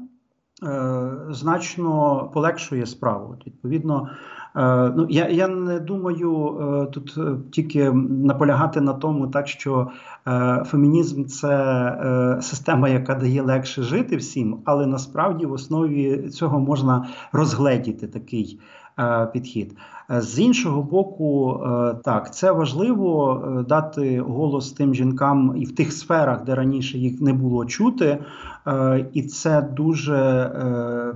значно 1.30 2.30
полегшує 2.34 2.86
справу. 2.86 3.36
Відповідно, 3.46 4.08
е, 4.56 4.92
ну 4.96 5.06
я 5.10 5.28
я 5.28 5.48
не 5.48 5.80
думаю 5.80 6.58
е, 6.60 6.86
тут 6.86 7.14
е, 7.18 7.36
тільки 7.50 7.92
наполягати 7.92 8.80
на 8.80 8.92
тому, 8.92 9.26
так 9.28 9.48
що 9.48 9.90
фемінізм 10.64 11.24
це 11.24 12.38
система, 12.42 12.88
яка 12.88 13.14
дає 13.14 13.42
легше 13.42 13.82
жити 13.82 14.16
всім, 14.16 14.58
але 14.64 14.86
насправді 14.86 15.46
в 15.46 15.52
основі 15.52 16.28
цього 16.28 16.60
можна 16.60 17.06
розгледіти 17.32 18.06
такий. 18.06 18.60
Е, 18.98 19.26
підхід. 19.32 19.76
Е, 20.10 20.20
з 20.20 20.38
іншого 20.38 20.82
боку, 20.82 21.60
е, 21.64 21.94
так 22.04 22.34
це 22.34 22.52
важливо 22.52 23.42
дати 23.68 24.20
голос 24.20 24.72
тим 24.72 24.94
жінкам 24.94 25.54
і 25.56 25.64
в 25.64 25.74
тих 25.74 25.92
сферах, 25.92 26.44
де 26.44 26.54
раніше 26.54 26.98
їх 26.98 27.20
не 27.20 27.32
було 27.32 27.64
чути, 27.64 28.18
і 29.12 29.22
це 29.22 29.62
дуже 29.62 30.50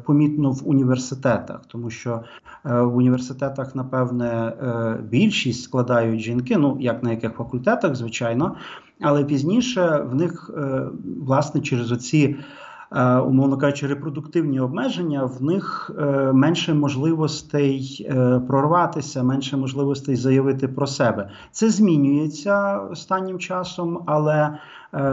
помітно 0.06 0.50
в 0.50 0.68
університетах, 0.68 1.61
тому 1.66 1.90
що 1.90 2.23
в 2.64 2.97
університетах, 2.97 3.75
напевне, 3.75 4.52
більшість 5.11 5.62
складають 5.62 6.20
жінки, 6.20 6.56
ну 6.56 6.76
як 6.80 7.02
на 7.02 7.11
яких 7.11 7.32
факультетах, 7.32 7.94
звичайно, 7.94 8.56
але 9.00 9.25
пізніше 9.25 10.06
в 10.11 10.14
них 10.14 10.50
власне 11.26 11.61
через 11.61 11.92
оці. 11.92 12.37
Е, 12.92 13.18
умовно 13.18 13.57
кажучи, 13.59 13.87
репродуктивні 13.87 14.61
обмеження, 14.61 15.25
в 15.25 15.42
них 15.42 15.90
е, 15.99 16.33
менше 16.33 16.75
можливостей 16.75 18.07
е, 18.11 18.40
прорватися, 18.49 19.23
менше 19.23 19.57
можливостей 19.57 20.16
заявити 20.16 20.68
про 20.68 20.87
себе. 20.87 21.30
Це 21.50 21.71
змінюється 21.71 22.78
останнім 22.78 23.38
часом, 23.38 24.02
але 24.07 24.59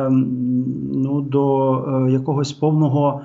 ну, 0.09 1.21
до 1.21 2.07
якогось 2.09 2.53
повного. 2.53 3.21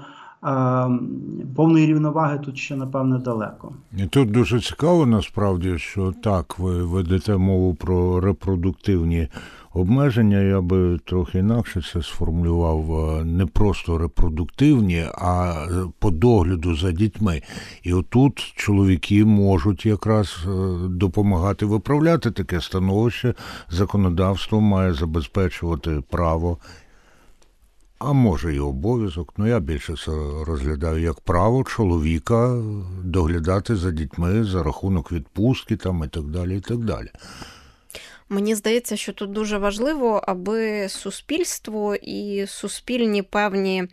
Повної 1.56 1.86
рівноваги 1.86 2.38
тут 2.38 2.58
ще 2.58 2.76
напевне 2.76 3.18
далеко. 3.18 3.72
І 3.96 4.06
Тут 4.06 4.30
дуже 4.30 4.60
цікаво 4.60 5.06
насправді, 5.06 5.78
що 5.78 6.12
так 6.22 6.58
ви 6.58 6.84
ведете 6.84 7.36
мову 7.36 7.74
про 7.74 8.20
репродуктивні 8.20 9.28
обмеження, 9.74 10.40
я 10.40 10.60
би 10.60 10.98
трохи 10.98 11.38
інакше 11.38 11.82
це 11.92 12.02
сформулював 12.02 12.92
е, 12.92 13.24
не 13.24 13.46
просто 13.46 13.98
репродуктивні, 13.98 15.06
а 15.14 15.66
по 15.98 16.10
догляду 16.10 16.76
за 16.76 16.92
дітьми. 16.92 17.42
І 17.82 17.92
отут 17.92 18.52
чоловіки 18.56 19.24
можуть 19.24 19.86
якраз 19.86 20.36
е, 20.46 20.50
допомагати 20.88 21.66
виправляти 21.66 22.30
таке 22.30 22.60
становище. 22.60 23.34
Законодавство 23.70 24.60
має 24.60 24.94
забезпечувати 24.94 26.02
право. 26.10 26.58
А 27.98 28.12
може 28.12 28.54
і 28.54 28.58
обов'язок, 28.58 29.32
ну 29.36 29.46
я 29.46 29.60
більше 29.60 29.94
це 30.04 30.12
розглядаю 30.46 31.02
як 31.02 31.20
право 31.20 31.64
чоловіка 31.64 32.62
доглядати 33.04 33.76
за 33.76 33.90
дітьми 33.90 34.44
за 34.44 34.62
рахунок 34.62 35.12
відпустки 35.12 35.76
там 35.76 36.04
і 36.04 36.08
так 36.08 36.24
далі. 36.24 36.56
і 36.56 36.60
так 36.60 36.78
далі. 36.78 37.08
Мені 38.32 38.54
здається, 38.54 38.96
що 38.96 39.12
тут 39.12 39.32
дуже 39.32 39.58
важливо, 39.58 40.22
аби 40.26 40.88
суспільство 40.88 41.94
і 41.94 42.46
суспільні 42.46 43.22
певні 43.22 43.88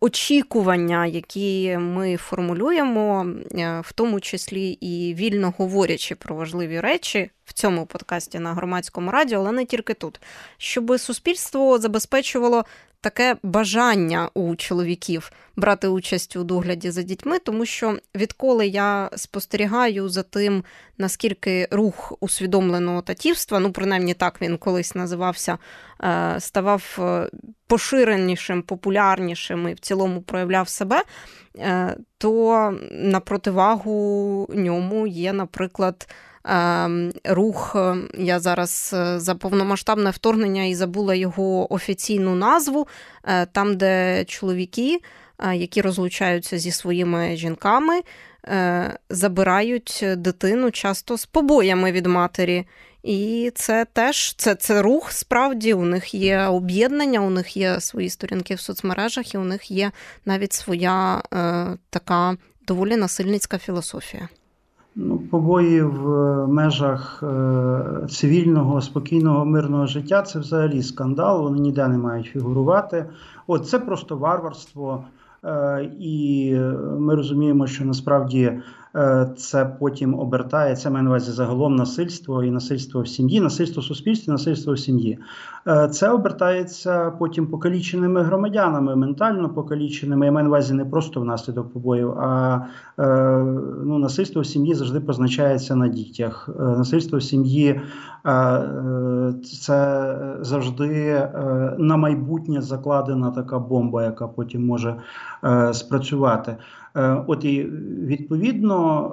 очікування, 0.00 1.06
які 1.06 1.76
ми 1.80 2.16
формулюємо, 2.16 3.26
е, 3.52 3.80
в 3.80 3.92
тому 3.92 4.20
числі 4.20 4.68
і 4.70 5.14
вільно 5.14 5.54
говорячи 5.58 6.14
про 6.14 6.36
важливі 6.36 6.80
речі 6.80 7.30
в 7.44 7.52
цьому 7.52 7.86
подкасті 7.86 8.38
на 8.38 8.54
громадському 8.54 9.10
радіо, 9.10 9.38
але 9.38 9.52
не 9.52 9.64
тільки 9.64 9.94
тут, 9.94 10.20
щоб 10.58 11.00
суспільство 11.00 11.78
забезпечувало 11.78 12.64
таке 13.04 13.36
бажання 13.42 14.30
у 14.34 14.56
чоловіків 14.56 15.32
брати 15.56 15.88
участь 15.88 16.36
у 16.36 16.44
догляді 16.44 16.90
за 16.90 17.02
дітьми, 17.02 17.38
тому 17.38 17.66
що 17.66 17.98
відколи 18.14 18.66
я 18.66 19.10
спостерігаю 19.16 20.08
за 20.08 20.22
тим, 20.22 20.64
наскільки 20.98 21.68
рух 21.70 22.12
усвідомленого 22.20 23.02
татівства, 23.02 23.58
ну 23.58 23.72
принаймні 23.72 24.14
так 24.14 24.40
він 24.40 24.58
колись 24.58 24.94
називався, 24.94 25.58
е, 26.04 26.36
ставав 26.38 26.98
е, 26.98 27.30
поширенішим, 27.66 28.62
популярнішим 28.62 29.68
і 29.68 29.74
в 29.74 29.80
цілому 29.80 30.22
проявляв 30.22 30.68
себе, 30.68 31.02
е, 31.58 31.96
то 32.18 32.78
на 32.90 33.20
противагу 33.20 34.46
ньому 34.54 35.06
є, 35.06 35.32
наприклад. 35.32 36.08
Ем, 36.44 37.12
рух. 37.24 37.76
Е, 37.76 37.96
я 38.18 38.40
зараз 38.40 38.94
е, 38.96 39.20
за 39.20 39.34
повномасштабне 39.34 40.10
вторгнення 40.10 40.64
і 40.64 40.74
забула 40.74 41.14
його 41.14 41.72
офіційну 41.72 42.34
назву, 42.34 42.88
е, 43.24 43.46
там, 43.46 43.76
де 43.76 44.24
чоловіки, 44.24 44.98
які 45.54 45.80
розлучаються 45.80 46.58
зі 46.58 46.70
своїми 46.70 47.36
жінками, 47.36 48.00
забирають 49.10 50.04
дитину 50.16 50.70
часто 50.70 51.18
з 51.18 51.26
побоями 51.26 51.92
від 51.92 52.06
матері. 52.06 52.64
І 53.02 53.52
це 53.54 53.86
теж 53.92 54.34
це, 54.34 54.54
це 54.54 54.82
рух 54.82 55.12
справді. 55.12 55.74
У 55.74 55.84
них 55.84 56.14
є 56.14 56.40
об'єднання, 56.40 57.20
у 57.20 57.30
них 57.30 57.56
є 57.56 57.80
свої 57.80 58.10
сторінки 58.10 58.54
в 58.54 58.60
соцмережах, 58.60 59.34
і 59.34 59.38
у 59.38 59.44
них 59.44 59.70
є 59.70 59.92
навіть 60.24 60.52
своя 60.52 61.22
е, 61.32 61.66
така 61.90 62.36
доволі 62.66 62.96
насильницька 62.96 63.58
філософія. 63.58 64.28
Побої 65.34 65.82
в 65.82 66.12
е, 66.12 66.46
межах 66.46 67.22
е, 67.22 68.06
цивільного, 68.08 68.80
спокійного, 68.80 69.44
мирного 69.44 69.86
життя 69.86 70.22
це 70.22 70.38
взагалі 70.38 70.82
скандал. 70.82 71.42
Вони 71.42 71.60
ніде 71.60 71.88
не 71.88 71.98
мають 71.98 72.26
фігурувати. 72.26 73.06
От 73.46 73.68
це 73.68 73.78
просто 73.78 74.16
варварство. 74.16 75.04
Е, 75.44 75.90
і 76.00 76.54
ми 76.98 77.14
розуміємо, 77.14 77.66
що 77.66 77.84
насправді 77.84 78.52
це 79.36 79.64
потім 79.80 80.18
обертається 80.18 80.90
маю 80.90 81.04
на 81.04 81.10
увазі 81.10 81.32
загалом 81.32 81.76
насильство 81.76 82.44
і 82.44 82.50
насильство 82.50 83.02
в 83.02 83.08
сім'ї, 83.08 83.40
насильство 83.40 83.80
в 83.80 83.84
суспільстві, 83.84 84.32
насильство 84.32 84.72
в 84.72 84.78
сім'ї. 84.78 85.18
Е, 85.66 85.88
це 85.88 86.10
обертається 86.10 87.10
потім 87.10 87.46
покаліченими 87.46 88.22
громадянами, 88.22 88.96
ментально 88.96 89.48
покаліченими. 89.48 90.26
Я 90.26 90.32
маю 90.32 90.44
на 90.44 90.50
увазі 90.50 90.74
не 90.74 90.84
просто 90.84 91.20
внаслідок 91.20 91.72
побоїв, 91.72 92.10
а 92.10 92.60
е, 92.98 93.06
ну, 93.84 93.98
насильство 93.98 94.42
в 94.42 94.46
сім'ї 94.46 94.74
завжди 94.74 95.00
позначається 95.00 95.76
на 95.76 95.88
дітях. 95.88 96.48
Насильство 96.58 97.18
в 97.18 97.22
сім'ї 97.22 97.80
це 99.44 100.18
завжди 100.40 101.22
на 101.78 101.96
майбутнє 101.96 102.62
закладена 102.62 103.30
така 103.30 103.58
бомба, 103.58 104.04
яка 104.04 104.28
потім 104.28 104.66
може 104.66 104.96
спрацювати. 105.72 106.56
Е, 106.96 107.24
от 107.26 107.44
і 107.44 107.64
відповідно 108.06 109.12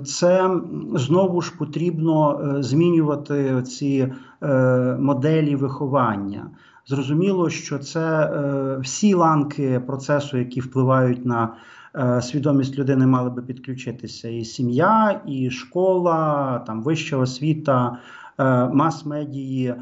е, 0.00 0.04
це 0.04 0.50
знову 0.94 1.40
ж 1.40 1.52
потрібно 1.58 2.40
е, 2.40 2.62
змінювати 2.62 3.62
ці 3.62 4.12
моделі 4.98 5.56
виховання. 5.56 6.50
Зрозуміло, 6.86 7.50
що 7.50 7.78
це 7.78 8.30
всі 8.82 9.14
ланки 9.14 9.80
процесу, 9.86 10.38
які 10.38 10.60
впливають 10.60 11.26
на 11.26 11.54
свідомість 12.20 12.78
людини, 12.78 13.06
мали 13.06 13.30
би 13.30 13.42
підключитися. 13.42 14.28
І 14.28 14.44
сім'я, 14.44 15.20
і 15.26 15.50
школа, 15.50 16.58
там 16.66 16.82
вища 16.82 17.16
освіта, 17.16 17.98
мас-медії. 18.72 19.74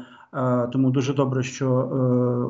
Тому 0.71 0.91
дуже 0.91 1.13
добре, 1.13 1.43
що 1.43 1.67
е, 1.67 1.95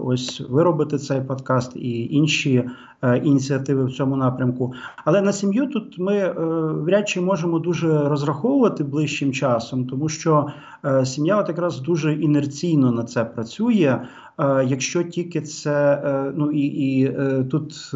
ось 0.05 0.41
ви 0.49 0.63
робите 0.63 0.97
цей 0.97 1.21
подкаст 1.21 1.75
і 1.75 2.15
інші 2.15 2.69
е, 3.01 3.17
ініціативи 3.17 3.85
в 3.85 3.91
цьому 3.91 4.15
напрямку. 4.15 4.73
Але 5.05 5.21
на 5.21 5.33
сім'ю 5.33 5.67
тут 5.67 5.99
ми 5.99 6.17
е, 6.17 6.33
вряд 6.73 7.09
чи 7.09 7.21
можемо 7.21 7.59
дуже 7.59 8.09
розраховувати 8.09 8.83
ближчим 8.83 9.33
часом, 9.33 9.87
тому 9.87 10.09
що 10.09 10.47
сім'я 11.03 11.37
от 11.37 11.49
якраз 11.49 11.79
дуже 11.79 12.13
інерційно 12.13 12.91
на 12.91 13.03
це 13.03 13.25
працює. 13.25 14.01
Якщо 14.65 15.03
тільки 15.03 15.41
це 15.41 16.01
ну 16.35 16.51
і 16.51 16.61
і 16.61 17.13
тут 17.51 17.91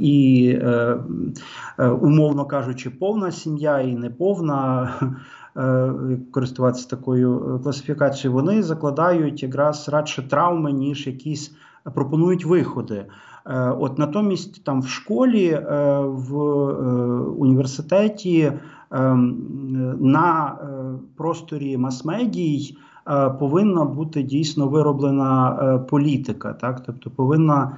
і 0.00 0.58
умовно 2.00 2.44
кажучи, 2.44 2.90
повна 2.90 3.30
сім'я 3.30 3.80
і 3.80 3.94
неповна. 3.94 4.90
Е, 5.56 5.92
користуватися 6.30 6.88
такою 6.88 7.56
е, 7.56 7.62
класифікацією, 7.62 8.32
вони 8.32 8.62
закладають 8.62 9.42
якраз 9.42 9.88
радше 9.88 10.28
травми, 10.28 10.72
ніж 10.72 11.06
якісь 11.06 11.54
пропонують 11.94 12.44
виходи. 12.44 13.06
Е, 13.46 13.70
от 13.70 13.98
натомість 13.98 14.64
там 14.64 14.80
в 14.80 14.88
школі, 14.88 15.60
в 16.04 16.36
університеті 17.38 18.52
на 20.00 20.58
просторі 21.16 21.76
мас-медій 21.76 22.76
повинна 23.38 23.84
бути 23.84 24.22
дійсно 24.22 24.68
вироблена 24.68 25.78
політика, 25.90 26.52
так 26.52 26.82
тобто 26.86 27.10
повинна. 27.10 27.76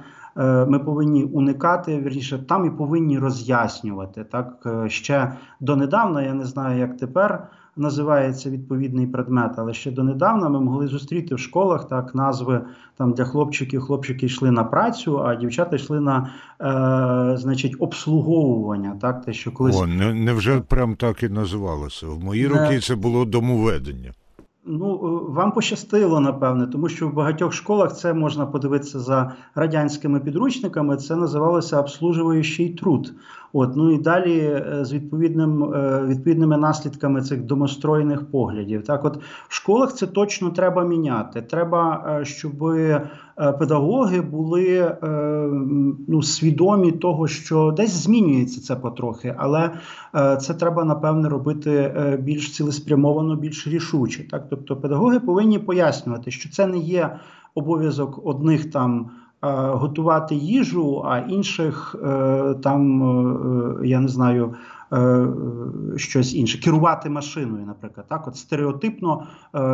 Ми 0.67 0.79
повинні 0.79 1.23
уникати 1.23 1.99
вірніше, 1.99 2.45
там 2.47 2.65
і 2.65 2.69
повинні 2.69 3.19
роз'яснювати 3.19 4.23
так 4.23 4.67
ще 4.87 5.33
донедавна. 5.59 6.21
Я 6.21 6.33
не 6.33 6.45
знаю, 6.45 6.79
як 6.79 6.97
тепер 6.97 7.47
називається 7.75 8.49
відповідний 8.49 9.07
предмет, 9.07 9.51
але 9.57 9.73
ще 9.73 9.91
донедавна 9.91 10.49
ми 10.49 10.59
могли 10.59 10.87
зустріти 10.87 11.35
в 11.35 11.39
школах 11.39 11.87
так 11.87 12.15
назви 12.15 12.61
там 12.97 13.13
для 13.13 13.25
хлопчиків. 13.25 13.81
Хлопчики 13.81 14.25
йшли 14.25 14.51
на 14.51 14.63
працю, 14.63 15.23
а 15.23 15.35
дівчата 15.35 15.75
йшли 15.75 15.99
на 15.99 16.29
е, 16.61 17.37
значить 17.37 17.75
обслуговування. 17.79 18.97
Так, 19.01 19.25
те, 19.25 19.33
що 19.33 19.51
колись 19.51 19.81
О, 19.81 19.87
не, 19.87 20.13
невже 20.13 20.59
прям 20.59 20.95
так 20.95 21.23
і 21.23 21.29
називалося? 21.29 22.07
В 22.07 22.23
мої 22.23 22.47
роки 22.47 22.79
це 22.79 22.95
було 22.95 23.25
домоведення. 23.25 24.13
Ну, 24.65 24.93
е, 24.93 25.31
вам 25.33 25.51
пощастило, 25.51 26.19
напевне, 26.19 26.67
тому 26.67 26.89
що 26.89 27.07
в 27.07 27.13
багатьох 27.13 27.53
школах 27.53 27.95
це 27.95 28.13
можна 28.13 28.45
подивитися 28.45 28.99
за 28.99 29.31
радянськими 29.55 30.19
підручниками. 30.19 30.97
Це 30.97 31.15
називалося 31.15 31.79
обслужуючий 31.79 32.69
труд. 32.69 33.13
От 33.55 33.75
ну 33.75 33.93
і 33.93 33.97
далі 33.97 34.39
е, 34.39 34.79
з 34.81 34.93
відповідним 34.93 35.63
е, 35.63 36.05
відповідними 36.07 36.57
наслідками 36.57 37.21
цих 37.21 37.43
домостроєних 37.43 38.31
поглядів. 38.31 38.83
Так, 38.83 39.05
от 39.05 39.17
в 39.47 39.53
школах 39.53 39.93
це 39.93 40.07
точно 40.07 40.49
треба 40.49 40.83
міняти. 40.83 41.41
Треба, 41.41 42.05
е, 42.21 42.25
щоб 42.25 42.51
педагоги 43.59 44.21
були 44.21 44.97
ну, 46.07 46.21
свідомі 46.21 46.91
того, 46.91 47.27
що 47.27 47.73
десь 47.77 48.03
змінюється 48.03 48.61
це 48.61 48.75
потрохи, 48.75 49.35
але 49.37 49.71
це 50.41 50.53
треба 50.53 50.83
напевне 50.83 51.29
робити 51.29 51.95
більш 52.19 52.51
цілеспрямовано, 52.51 53.35
більш 53.35 53.67
рішуче. 53.67 54.27
Так, 54.27 54.47
тобто 54.49 54.77
педагоги 54.77 55.19
повинні 55.19 55.59
пояснювати, 55.59 56.31
що 56.31 56.49
це 56.49 56.67
не 56.67 56.77
є 56.77 57.15
обов'язок 57.55 58.21
одних 58.25 58.71
там. 58.71 59.09
Е, 59.43 59.47
готувати 59.73 60.35
їжу, 60.35 61.01
а 61.05 61.17
інших 61.17 61.95
е, 62.03 62.53
там 62.63 63.03
е, 63.03 63.87
я 63.87 63.99
не 63.99 64.07
знаю. 64.07 64.53
Щось 65.95 66.35
інше, 66.35 66.61
керувати 66.61 67.09
машиною, 67.09 67.65
наприклад, 67.65 68.05
так, 68.09 68.27
от 68.27 68.35
стереотипно 68.35 69.23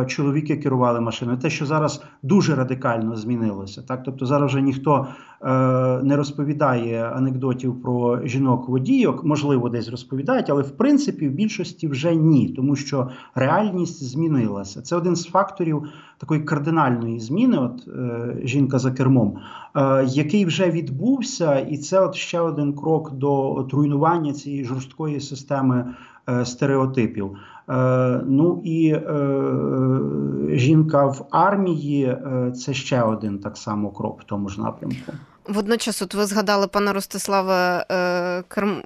чоловіки 0.06 0.56
керували 0.56 1.00
машиною. 1.00 1.38
Те, 1.38 1.50
що 1.50 1.66
зараз 1.66 2.02
дуже 2.22 2.54
радикально 2.54 3.16
змінилося, 3.16 3.82
так, 3.82 4.02
тобто 4.02 4.26
зараз 4.26 4.50
вже 4.50 4.62
ніхто 4.62 5.06
не 6.02 6.16
розповідає 6.16 7.12
анекдотів 7.16 7.82
про 7.82 8.26
жінок-водійок, 8.26 9.24
можливо, 9.24 9.68
десь 9.68 9.88
розповідають, 9.88 10.50
але 10.50 10.62
в 10.62 10.70
принципі 10.70 11.28
в 11.28 11.32
більшості 11.32 11.88
вже 11.88 12.14
ні, 12.14 12.48
тому 12.48 12.76
що 12.76 13.08
реальність 13.34 14.04
змінилася. 14.04 14.82
Це 14.82 14.96
один 14.96 15.16
з 15.16 15.24
факторів 15.26 15.82
такої 16.20 16.40
кардинальної 16.40 17.20
зміни. 17.20 17.58
От 17.58 17.88
жінка 18.44 18.78
за 18.78 18.90
кермом. 18.90 19.38
Е, 19.76 20.04
який 20.08 20.44
вже 20.44 20.70
відбувся, 20.70 21.58
і 21.58 21.78
це 21.78 22.00
от 22.00 22.14
ще 22.14 22.40
один 22.40 22.72
крок 22.72 23.12
до 23.12 23.54
от 23.54 23.72
руйнування 23.72 24.32
цієї 24.32 24.64
жорсткої 24.64 25.20
системи 25.20 25.94
е, 26.28 26.44
стереотипів. 26.44 27.36
Е, 27.68 28.20
ну 28.26 28.62
і 28.64 28.96
жінка 30.56 31.06
в 31.06 31.26
армії 31.30 32.16
це 32.56 32.74
ще 32.74 33.02
один 33.02 33.38
так 33.38 33.56
само 33.56 33.90
крок 33.90 34.20
в 34.20 34.24
тому 34.24 34.48
ж 34.48 34.60
напрямку. 34.60 35.12
Водночас, 35.48 36.02
от 36.02 36.14
ви 36.14 36.26
згадали, 36.26 36.66
пане 36.66 36.92
Ростиславе, 36.92 37.86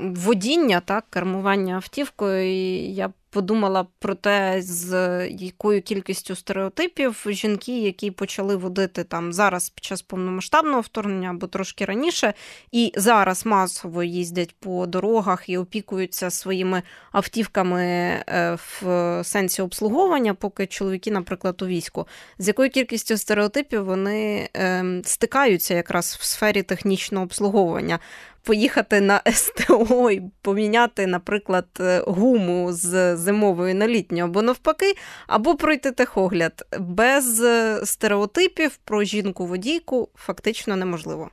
водіння, 0.01 0.81
так, 0.85 1.05
кермування 1.11 1.75
автівкою. 1.75 2.47
і 2.47 2.95
Я 2.95 3.11
подумала 3.35 3.87
про 3.99 4.15
те, 4.15 4.63
з 4.63 5.27
якою 5.29 5.83
кількістю 5.83 6.37
стереотипів 6.37 7.27
жінки, 7.27 7.81
які 7.81 8.11
почали 8.11 8.57
водити 8.57 9.05
там 9.05 9.33
зараз 9.33 9.69
під 9.69 9.85
час 9.85 10.03
повномасштабного 10.03 10.81
вторгнення 10.81 11.31
або 11.31 11.47
трошки 11.47 11.85
раніше, 11.85 12.35
і 12.73 12.93
зараз 12.97 13.47
масово 13.47 14.03
їздять 14.03 14.55
по 14.61 14.87
дорогах 14.87 15.49
і 15.49 15.59
опікуються 15.59 16.31
своїми 16.31 16.83
автівками 17.13 17.83
е, 17.83 18.59
в 18.81 19.21
сенсі 19.25 19.63
обслуговування, 19.63 20.35
поки 20.35 20.67
чоловіки, 20.67 21.11
наприклад, 21.11 21.63
у 21.63 21.67
війську, 21.67 22.07
з 22.39 22.49
якою 22.49 22.71
кількістю 22.71 23.17
стереотипів 23.17 23.85
вони 23.85 24.49
ем, 24.55 25.03
стикаються 25.05 25.75
якраз 25.75 26.19
в 26.21 26.25
сфері 26.25 26.63
технічного 26.63 27.25
обслуговування 27.25 27.99
поїхати 28.45 29.01
на 29.01 29.23
СТО 29.33 30.11
і 30.11 30.23
поміняти, 30.43 31.07
наприклад, 31.07 31.67
е, 31.81 32.03
гуму 32.07 32.73
з 32.73 33.17
зимової 33.17 33.75
на 33.75 33.89
літню, 33.89 34.25
або 34.25 34.43
навпаки, 34.43 34.95
або 35.27 35.57
пройти 35.57 35.93
техогляд. 35.93 36.67
Без 36.79 37.41
е, 37.41 37.81
стереотипів 37.85 38.77
про 38.85 39.05
жінку-водійку 39.05 40.09
фактично 40.15 40.77
неможливо. 40.77 41.31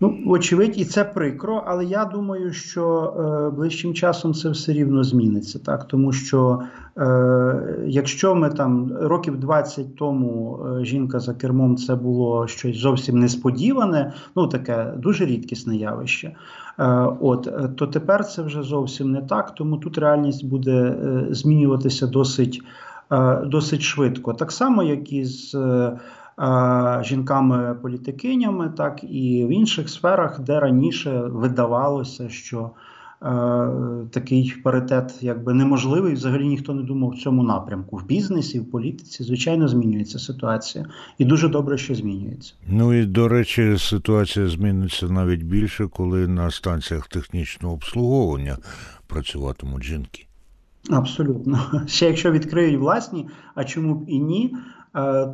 Ну, 0.00 0.18
вочевидь, 0.26 0.80
і 0.80 0.84
це 0.84 1.04
прикро, 1.04 1.64
але 1.66 1.84
я 1.84 2.04
думаю, 2.04 2.52
що 2.52 3.14
е, 3.18 3.56
ближчим 3.56 3.94
часом 3.94 4.34
це 4.34 4.50
все 4.50 4.72
рівно 4.72 5.04
зміниться, 5.04 5.58
так 5.58 5.84
тому 5.84 6.12
що 6.12 6.62
е, 6.98 7.84
якщо 7.86 8.34
ми 8.34 8.50
там 8.50 8.92
років 9.00 9.40
20 9.40 9.96
тому 9.96 10.60
е, 10.66 10.84
жінка 10.84 11.20
за 11.20 11.34
кермом 11.34 11.76
це 11.76 11.94
було 11.94 12.46
щось 12.46 12.76
зовсім 12.76 13.18
несподіване, 13.18 14.12
ну 14.36 14.46
таке 14.46 14.92
дуже 14.96 15.26
рідкісне 15.26 15.76
явище. 15.76 16.32
Е, 16.78 17.08
от 17.20 17.46
е, 17.46 17.68
то 17.76 17.86
тепер 17.86 18.24
це 18.24 18.42
вже 18.42 18.62
зовсім 18.62 19.12
не 19.12 19.22
так, 19.22 19.54
тому 19.54 19.76
тут 19.76 19.98
реальність 19.98 20.44
буде 20.44 20.72
е, 20.72 21.26
змінюватися 21.30 22.06
досить, 22.06 22.62
досить 23.44 23.82
швидко, 23.82 24.34
так 24.34 24.52
само, 24.52 24.82
як 24.82 25.12
і 25.12 25.24
з. 25.24 25.56
Е, 26.40 27.02
жінками-політикинями, 27.04 28.72
так 28.76 29.04
і 29.04 29.44
в 29.44 29.48
інших 29.48 29.88
сферах, 29.88 30.40
де 30.40 30.60
раніше 30.60 31.20
видавалося, 31.20 32.28
що 32.28 32.70
е, 33.22 33.26
такий 34.10 34.54
паритет 34.64 35.18
якби 35.20 35.54
неможливий. 35.54 36.14
Взагалі 36.14 36.48
ніхто 36.48 36.74
не 36.74 36.82
думав 36.82 37.10
в 37.10 37.18
цьому 37.18 37.42
напрямку. 37.42 37.96
В 37.96 38.06
бізнесі, 38.06 38.60
в 38.60 38.70
політиці, 38.70 39.24
звичайно, 39.24 39.68
змінюється 39.68 40.18
ситуація, 40.18 40.86
і 41.18 41.24
дуже 41.24 41.48
добре, 41.48 41.78
що 41.78 41.94
змінюється. 41.94 42.54
Ну 42.68 42.94
і 42.94 43.06
до 43.06 43.28
речі, 43.28 43.78
ситуація 43.78 44.48
зміниться 44.48 45.08
навіть 45.08 45.42
більше, 45.42 45.86
коли 45.86 46.28
на 46.28 46.50
станціях 46.50 47.08
технічного 47.08 47.74
обслуговування 47.74 48.58
працюватимуть 49.06 49.84
жінки. 49.84 50.26
Абсолютно, 50.90 51.82
ще 51.86 52.06
якщо 52.06 52.30
відкриють 52.30 52.80
власні, 52.80 53.28
а 53.54 53.64
чому 53.64 53.94
б 53.94 54.04
і 54.08 54.18
ні, 54.18 54.54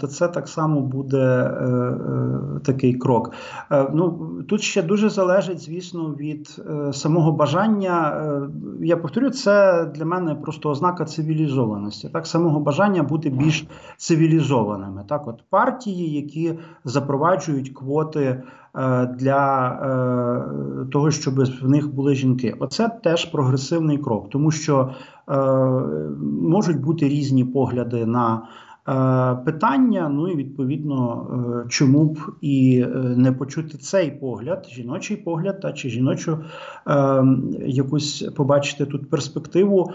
то 0.01 0.07
це 0.07 0.29
так 0.29 0.49
само 0.49 0.81
буде 0.81 1.19
е, 1.19 1.65
е, 1.65 2.61
такий 2.65 2.95
крок. 2.95 3.33
Ну 3.71 4.29
тут 4.49 4.63
ще 4.63 4.83
дуже 4.83 5.09
залежить, 5.09 5.61
звісно, 5.61 6.15
від 6.19 6.63
самого 6.93 7.33
бажання. 7.33 8.23
Я 8.81 8.97
повторю, 8.97 9.31
це 9.31 9.85
для 9.85 10.05
мене 10.05 10.35
просто 10.35 10.71
ознака 10.71 11.05
цивілізованості, 11.05 12.09
так 12.09 12.27
самого 12.27 12.61
бажання 12.61 13.03
бути 13.03 13.31
більш 13.31 13.67
цивілізованими. 13.97 15.05
Так, 15.09 15.29
от 15.29 15.43
партії, 15.51 16.15
які 16.15 16.55
запроваджують 16.85 17.71
квоти. 17.71 18.43
Для 19.19 19.69
е, 19.69 20.91
того, 20.91 21.11
щоб 21.11 21.35
в 21.45 21.69
них 21.69 21.95
були 21.95 22.15
жінки, 22.15 22.55
оце 22.61 22.89
теж 22.89 23.25
прогресивний 23.25 23.99
крок, 23.99 24.31
тому 24.31 24.51
що 24.51 24.91
е, 25.29 25.37
можуть 26.43 26.81
бути 26.81 27.09
різні 27.09 27.45
погляди 27.45 28.07
на 28.07 28.43
Е, 28.43 28.72
питання. 29.45 30.09
Ну 30.09 30.29
і 30.29 30.37
відповідно, 30.37 31.27
е, 31.65 31.69
чому 31.69 32.05
б 32.05 32.19
і 32.41 32.85
е, 32.87 32.89
не 32.97 33.33
почути 33.33 33.79
цей 33.79 34.11
погляд, 34.11 34.67
жіночий 34.71 35.17
погляд, 35.17 35.61
та 35.61 35.73
чи 35.73 35.91
жіночу 35.91 36.39
якусь 37.67 38.23
побачити 38.37 38.87
тут 38.87 39.11
перспективу, 39.11 39.91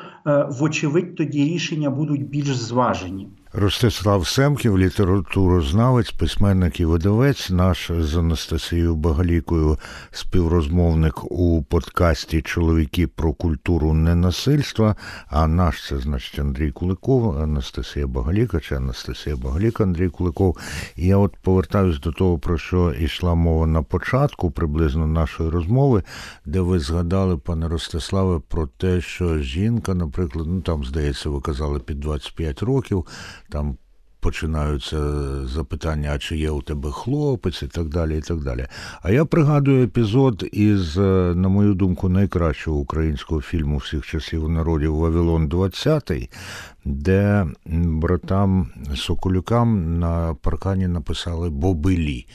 вочевидь, 0.50 1.16
тоді 1.16 1.44
рішення 1.44 1.90
будуть 1.90 2.30
більш 2.30 2.56
зважені. 2.56 3.28
Ростислав 3.60 4.28
Семків, 4.28 4.80
літературознавець, 4.80 6.12
письменник 6.12 6.80
і 6.80 6.86
видавець, 6.86 7.50
наш 7.50 7.92
з 8.00 8.18
Анастасією 8.18 8.96
Багалікою 8.96 9.78
співрозмовник 10.12 11.32
у 11.32 11.64
подкасті 11.64 12.42
Чоловіки 12.42 13.08
про 13.08 13.34
культуру 13.34 13.94
ненасильства. 13.94 14.96
А 15.28 15.48
наш 15.48 15.88
це 15.88 15.98
значить 15.98 16.40
Андрій 16.40 16.72
Куликов, 16.72 17.38
Анастасія 17.38 18.08
Багаліка 18.08 18.60
чи 18.60 18.76
Анастасія 18.76 19.36
Багаліка, 19.36 19.84
Андрій 19.84 20.10
Куликов. 20.10 20.58
І 20.96 21.08
я 21.08 21.18
от 21.18 21.36
повертаюсь 21.42 22.00
до 22.00 22.12
того, 22.12 22.38
про 22.38 22.58
що 22.58 22.94
йшла 23.00 23.36
мова 23.36 23.68
на 23.68 23.82
початку 23.82 24.52
приблизно 24.52 25.08
нашої 25.08 25.50
розмови, 25.50 26.04
де 26.46 26.62
ви 26.62 26.80
згадали, 26.80 27.38
пане 27.38 27.68
Ростиславе, 27.68 28.42
про 28.48 28.68
те, 28.68 29.02
що 29.02 29.38
жінка, 29.38 29.94
наприклад, 29.94 30.48
ну 30.48 30.62
там 30.62 30.86
здається, 30.86 31.30
ви 31.30 31.42
казали 31.42 31.80
під 31.80 32.00
25 32.00 32.64
років 32.64 33.06
там 33.50 33.78
починаються 34.20 34.98
запитання, 35.48 36.12
а 36.14 36.20
чи 36.20 36.38
є 36.38 36.50
у 36.50 36.62
тебе 36.62 36.92
хлопець, 36.92 37.64
і 37.64 37.68
так 37.68 37.88
далі. 37.90 38.18
і 38.18 38.22
так 38.22 38.44
далі. 38.44 38.68
А 39.02 39.12
я 39.12 39.26
пригадую 39.26 39.84
епізод 39.84 40.50
із, 40.52 40.98
е, 40.98 41.34
на 41.36 41.50
мою 41.50 41.74
думку, 41.74 42.10
найкращого 42.10 42.78
українського 42.80 43.42
фільму 43.42 43.78
всіх 43.78 44.06
часів 44.06 44.50
народів 44.50 44.96
Вавилон 44.96 45.48
20 45.48 46.30
де 46.88 47.48
братам 47.66 48.68
Соколюкам 48.96 50.00
на 50.00 50.36
паркані 50.42 50.88
написали 50.88 51.50
Бобилі 51.50 52.28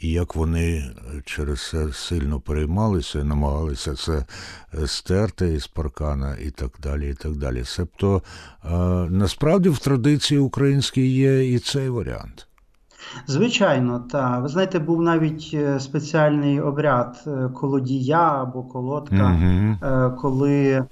і 0.00 0.10
як 0.10 0.36
вони 0.36 0.90
через 1.24 1.68
це 1.68 1.92
сильно 1.92 2.40
переймалися, 2.40 3.24
намагалися 3.24 3.94
це 3.94 4.24
е, 4.74 4.86
стерти 4.86 5.52
із 5.52 5.66
паркана 5.66 6.36
і 6.36 6.50
так 6.50 6.70
далі. 6.82 7.10
і 7.10 7.14
так 7.14 7.32
далі. 7.32 7.64
Себто 7.64 8.22
е, 8.64 8.68
насправді 9.10 9.68
в 9.68 9.78
традиції 9.78 10.40
українській 10.40 11.06
є 11.06 11.52
і 11.52 11.58
цей 11.58 11.88
варіант. 11.88 12.48
Звичайно, 13.26 14.00
так. 14.10 14.42
Ви 14.42 14.48
знаєте, 14.48 14.78
був 14.78 15.02
навіть 15.02 15.50
е, 15.54 15.80
спеціальний 15.80 16.60
обряд 16.60 17.24
колодія 17.54 18.42
або 18.42 18.62
колодка, 18.62 19.38
угу. 19.40 19.76
коли 20.20 20.58
Е, 20.68 20.84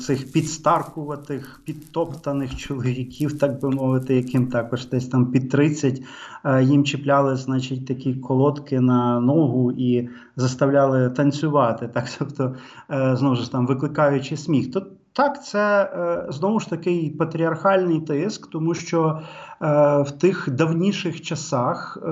цих 0.00 0.32
підстаркуватих, 0.32 1.60
підтоптаних 1.64 2.56
чоловіків, 2.56 3.38
так 3.38 3.60
би 3.60 3.70
мовити, 3.70 4.14
яким 4.14 4.46
також 4.46 4.86
десь 4.86 5.08
там 5.08 5.26
під 5.26 5.50
30, 5.50 6.02
е, 6.44 6.62
їм 6.62 6.84
чіпляли, 6.84 7.36
значить, 7.36 7.86
такі 7.86 8.14
колодки 8.14 8.80
на 8.80 9.20
ногу 9.20 9.72
і 9.72 10.08
заставляли 10.36 11.10
танцювати, 11.10 11.88
так, 11.88 12.04
тобто, 12.18 12.54
е, 12.90 13.16
знову 13.16 13.36
ж 13.36 13.52
там 13.52 13.66
викликаючи 13.66 14.36
сміх. 14.36 14.72
То 14.72 14.86
так, 15.12 15.44
це 15.44 15.90
знову 16.28 16.60
ж 16.60 16.70
таки 16.70 17.14
патріархальний 17.18 18.00
тиск, 18.00 18.50
тому 18.50 18.74
що 18.74 19.20
Е, 19.20 19.47
в 19.60 20.10
тих 20.18 20.48
давніших 20.50 21.20
часах 21.20 21.98
е, 22.02 22.08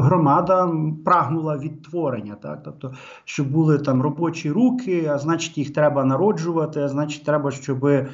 громада 0.00 0.72
прагнула 1.04 1.58
відтворення, 1.58 2.34
так 2.42 2.60
тобто, 2.64 2.92
щоб 3.24 3.50
були 3.50 3.78
там 3.78 4.02
робочі 4.02 4.50
руки, 4.50 5.10
а 5.12 5.18
значить, 5.18 5.58
їх 5.58 5.72
треба 5.72 6.04
народжувати. 6.04 6.80
А 6.80 6.88
значить, 6.88 7.24
треба, 7.24 7.50
щоб 7.50 7.86
е, 7.86 8.08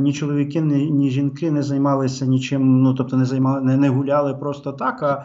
ні 0.00 0.12
чоловіки, 0.12 0.60
ні, 0.60 0.90
ні 0.90 1.10
жінки 1.10 1.50
не 1.50 1.62
займалися 1.62 2.26
нічим. 2.26 2.82
Ну 2.82 2.94
тобто, 2.94 3.16
не 3.16 3.24
займали, 3.24 3.60
не, 3.60 3.76
не 3.76 3.88
гуляли 3.88 4.34
просто 4.34 4.72
так, 4.72 5.02
а 5.02 5.24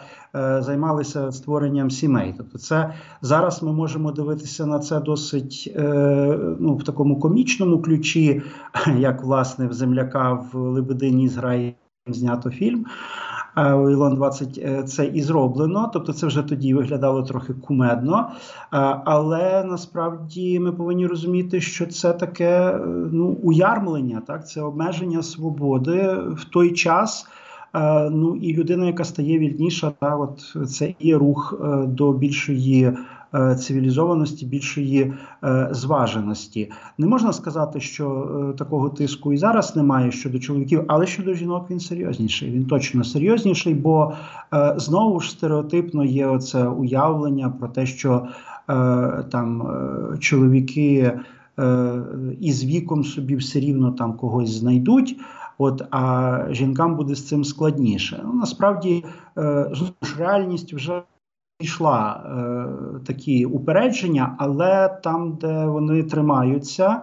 займалися 0.62 1.31
створенням 1.31 1.91
сімей. 1.91 2.33
Тобто, 2.38 2.57
це 2.57 2.93
зараз 3.21 3.63
ми 3.63 3.73
можемо 3.73 4.12
дивитися 4.12 4.65
на 4.65 4.79
це 4.79 4.99
досить 4.99 5.73
ну, 6.59 6.75
в 6.75 6.83
такому 6.83 7.19
комічному 7.19 7.81
ключі, 7.81 8.41
як 8.97 9.23
власне 9.23 9.67
в 9.67 9.73
земляка 9.73 10.33
в 10.33 10.57
Лебедині 10.57 11.27
зграє 11.27 11.73
знято 12.07 12.49
фільм. 12.49 12.85
Ілон 13.67 14.15
20 14.15 14.57
е, 14.63 14.83
це 14.83 15.05
і 15.05 15.21
зроблено, 15.21 15.89
тобто 15.93 16.13
це 16.13 16.27
вже 16.27 16.41
тоді 16.41 16.73
виглядало 16.73 17.23
трохи 17.23 17.53
кумедно. 17.53 18.31
Але 19.05 19.63
насправді 19.63 20.59
ми 20.59 20.71
повинні 20.71 21.07
розуміти, 21.07 21.62
що 21.62 21.85
це 21.85 22.13
таке 22.13 22.71
е, 22.71 22.79
ну, 23.12 23.38
уярмлення, 23.43 24.21
так 24.27 24.49
це 24.49 24.62
обмеження 24.62 25.23
свободи 25.23 26.17
в 26.38 26.43
той 26.43 26.71
час. 26.71 27.27
Ну 28.12 28.35
і 28.41 28.53
людина, 28.53 28.85
яка 28.85 29.03
стає 29.03 29.39
вільніша, 29.39 29.91
так, 29.99 30.19
от 30.19 30.69
це 30.69 30.93
є 30.99 31.17
рух 31.17 31.62
е, 31.63 31.85
до 31.88 32.13
більшої 32.13 32.83
Е, 32.83 32.95
цивілізованості, 33.59 34.45
більшої 34.45 35.13
е, 35.43 35.69
зваженості. 35.71 36.71
Не 36.97 37.07
можна 37.07 37.33
сказати, 37.33 37.79
що 37.79 38.29
е, 38.53 38.57
такого 38.57 38.89
тиску 38.89 39.33
і 39.33 39.37
зараз 39.37 39.75
немає 39.75 40.11
щодо 40.11 40.39
чоловіків, 40.39 40.83
але 40.87 41.05
щодо 41.05 41.33
жінок 41.33 41.67
він 41.69 41.79
серйозніший. 41.79 42.51
Він 42.51 42.65
точно 42.65 43.03
серйозніший, 43.03 43.73
бо 43.73 44.13
знову 44.75 45.19
ж 45.19 45.31
стереотипно 45.31 46.03
є 46.03 46.27
оце 46.27 46.67
уявлення 46.67 47.49
про 47.49 47.67
те, 47.67 47.85
що 47.85 48.27
там 49.31 49.67
чоловіки. 50.19 51.19
і 52.39 52.51
з 52.51 52.65
віком 52.65 53.03
собі 53.03 53.35
все 53.35 53.59
рівно 53.59 53.91
там 53.91 54.13
когось 54.13 54.49
знайдуть. 54.49 55.19
От, 55.57 55.81
а 55.91 56.37
жінкам 56.51 56.95
буде 56.95 57.15
з 57.15 57.27
цим 57.27 57.43
складніше. 57.43 58.21
Ну, 58.25 58.33
Насправді 58.33 59.05
ж 60.01 60.15
реальність 60.17 60.73
вже 60.73 61.01
йшла 61.60 62.24
е, 62.26 63.00
такі 63.06 63.45
упередження, 63.45 64.36
але 64.38 65.00
там, 65.04 65.38
де 65.41 65.65
вони 65.65 66.04
тримаються, 66.04 66.88
е, 66.88 67.02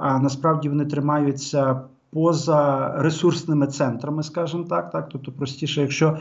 а 0.00 0.18
насправді 0.22 0.68
вони 0.68 0.84
тримаються. 0.84 1.80
Поза 2.12 2.92
ресурсними 2.98 3.66
центрами, 3.66 4.22
скажімо 4.22 4.64
так, 4.64 4.90
так, 4.90 5.08
тобто 5.12 5.32
простіше, 5.32 5.80
якщо 5.80 6.08
е, 6.08 6.16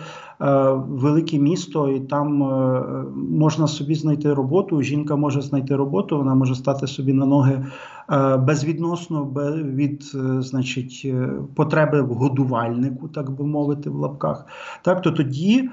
велике 0.72 1.40
місто 1.40 1.90
і 1.90 2.00
там 2.00 2.44
е, 2.44 2.84
можна 3.16 3.68
собі 3.68 3.96
знайти 3.96 4.34
роботу, 4.34 4.82
жінка 4.82 5.16
може 5.16 5.42
знайти 5.42 5.76
роботу, 5.76 6.18
вона 6.18 6.36
може 6.36 6.56
стати 6.56 6.88
собі 6.88 7.14
на 7.14 7.26
ноги 7.26 7.66
е, 8.12 8.38
безвідносно 8.38 9.26
від 9.64 10.12
е, 10.16 10.42
значить, 10.42 11.02
е, 11.06 11.30
потреби 11.56 12.02
в 12.02 12.08
годувальнику, 12.08 13.08
так 13.08 13.32
би 13.32 13.46
мовити, 13.46 13.90
в 13.90 13.96
лапках, 13.96 14.46
так 14.82 15.02
то 15.02 15.12
тоді 15.12 15.70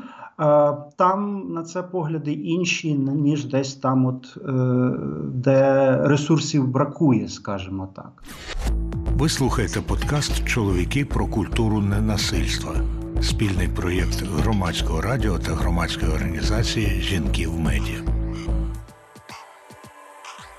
там 0.97 1.53
на 1.53 1.62
це 1.62 1.83
погляди 1.83 2.33
інші, 2.33 2.94
ніж 2.94 3.44
десь 3.44 3.75
там, 3.75 4.07
от 4.07 4.37
е, 4.37 4.53
де 5.35 5.97
ресурсів 6.07 6.68
бракує, 6.68 7.29
скажімо 7.29 7.88
так. 7.97 8.23
Ви 9.18 9.29
слухаєте 9.29 9.81
подкаст 9.81 10.44
Чоловіки 10.44 11.05
про 11.05 11.27
культуру 11.27 11.81
ненасильства, 11.81 12.75
спільний 13.20 13.68
проєкт 13.68 14.23
громадського 14.23 15.01
радіо 15.01 15.38
та 15.38 15.53
громадської 15.53 16.12
організації 16.12 17.01
Жінки 17.01 17.47
в 17.47 17.61
медіа. 17.61 18.01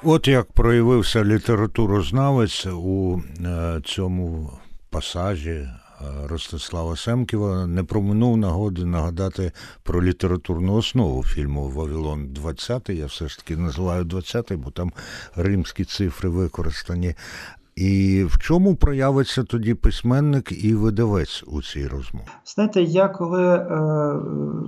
От 0.04 0.28
як 0.28 0.52
проявився 0.52 1.24
літературознавець 1.24 2.66
у 2.66 3.22
е, 3.46 3.82
цьому 3.86 4.50
пасажі 4.90 5.68
Ростислава 6.28 6.96
Семківа 6.96 7.68
не 7.68 7.84
проминув 7.84 8.38
нагоди 8.38 8.86
нагадати 8.86 9.52
про 9.84 10.04
літературну 10.04 10.76
основу 10.76 11.24
фільму 11.24 11.70
Вавилон 11.70 12.28
20 12.28 12.90
Я 12.90 13.06
все 13.06 13.28
ж 13.28 13.38
таки 13.38 13.58
називаю 13.58 14.04
20-й, 14.04 14.56
бо 14.56 14.72
там 14.72 14.92
римські 15.36 15.86
цифри 15.86 16.30
використані. 16.30 17.16
І 17.76 18.24
в 18.24 18.40
чому 18.40 18.76
проявиться 18.76 19.44
тоді 19.44 19.74
письменник 19.74 20.66
і 20.66 20.74
видавець 20.74 21.44
у 21.48 21.62
цій 21.62 21.88
розмові? 21.88 22.26
Знаєте, 22.46 22.82
я 22.82 23.08
коли 23.08 23.44
е, 23.44 23.68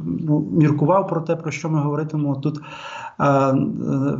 ну, 0.05 0.49
міркував 0.51 1.07
про 1.07 1.21
те, 1.21 1.35
про 1.35 1.51
що 1.51 1.69
ми 1.69 1.79
говоритимемо 1.79 2.35
тут 2.35 2.57
е, 2.57 2.61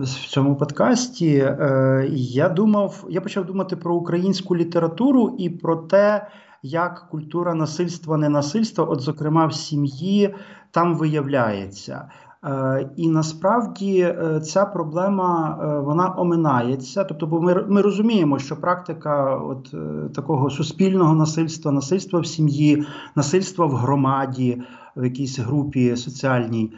в 0.01 0.27
цьому 0.27 0.56
подкасті, 0.56 1.36
е, 1.38 2.08
я 2.12 2.49
думав, 2.49 3.06
я 3.10 3.21
почав 3.21 3.45
думати 3.45 3.75
про 3.75 3.95
українську 3.95 4.56
літературу 4.56 5.36
і 5.39 5.49
про 5.49 5.75
те 5.75 6.27
як 6.67 7.10
культура 7.10 7.53
насильства, 7.53 8.17
ненасильства, 8.17 8.86
от, 8.86 9.01
зокрема, 9.01 9.45
в 9.45 9.53
сім'ї 9.53 10.36
там 10.71 10.95
виявляється. 10.95 12.12
Е, 12.45 12.89
і 12.95 13.10
насправді 13.10 14.00
е, 14.00 14.39
ця 14.39 14.65
проблема 14.65 15.60
е, 15.62 15.80
вона 15.80 16.13
оминається. 16.17 17.04
Тобто, 17.04 17.28
бо 17.28 17.41
ми 17.41 17.65
ми 17.69 17.82
розуміємо, 17.82 18.39
що 18.39 18.56
практика 18.56 19.36
от 19.36 19.76
такого 20.13 20.50
суспільного 20.50 21.15
насильства, 21.15 21.71
насильства 21.71 22.19
в 22.19 22.26
сім'ї, 22.26 22.86
насильства 23.15 23.65
в 23.65 23.71
громаді, 23.71 24.62
в 24.95 25.04
якійсь 25.04 25.39
групі 25.39 25.95
соціальній, 25.95 26.71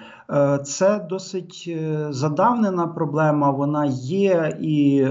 це 0.64 1.08
досить 1.10 1.78
задавнена 2.10 2.88
проблема. 2.88 3.52
Вона 3.52 3.86
є, 4.04 4.58
і 4.62 5.08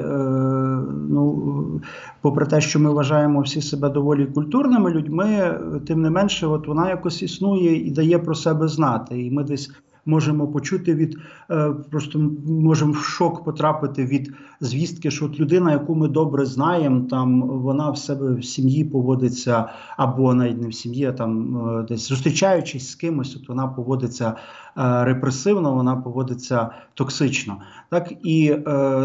ну, 1.10 1.80
попри 2.20 2.46
те, 2.46 2.60
що 2.60 2.80
ми 2.80 2.90
вважаємо 2.90 3.40
всі 3.40 3.62
себе 3.62 3.88
доволі 3.88 4.26
культурними 4.26 4.90
людьми, 4.90 5.60
тим 5.86 6.02
не 6.02 6.10
менше, 6.10 6.46
от 6.46 6.66
вона 6.68 6.88
якось 6.88 7.22
існує 7.22 7.86
і 7.86 7.90
дає 7.90 8.18
про 8.18 8.34
себе 8.34 8.68
знати. 8.68 9.22
І 9.22 9.30
ми 9.30 9.44
десь 9.44 9.70
можемо 10.08 10.48
почути 10.48 10.94
від 10.94 11.18
е, 11.50 11.70
просто 11.90 12.18
можемо 12.46 12.92
в 12.92 12.96
шок 12.96 13.44
потрапити 13.44 14.04
від 14.04 14.32
звістки, 14.60 15.10
що 15.10 15.26
от 15.26 15.40
людина, 15.40 15.72
яку 15.72 15.94
ми 15.94 16.08
добре 16.08 16.46
знаємо, 16.46 17.00
там 17.00 17.42
вона 17.42 17.90
в 17.90 17.98
себе 17.98 18.34
в 18.34 18.44
сім'ї 18.44 18.84
поводиться, 18.84 19.68
або 19.96 20.34
навіть 20.34 20.62
не 20.62 20.68
в 20.68 20.74
сім'ї, 20.74 21.04
а 21.04 21.12
там 21.12 21.56
е, 21.68 21.86
десь 21.88 22.08
зустрічаючись 22.08 22.90
з 22.90 22.94
кимось, 22.94 23.36
от 23.36 23.48
вона 23.48 23.66
поводиться 23.66 24.34
репресивно, 24.78 25.74
вона 25.74 25.96
поводиться 25.96 26.70
токсично. 26.94 27.56
Так 27.90 28.12
і 28.22 28.56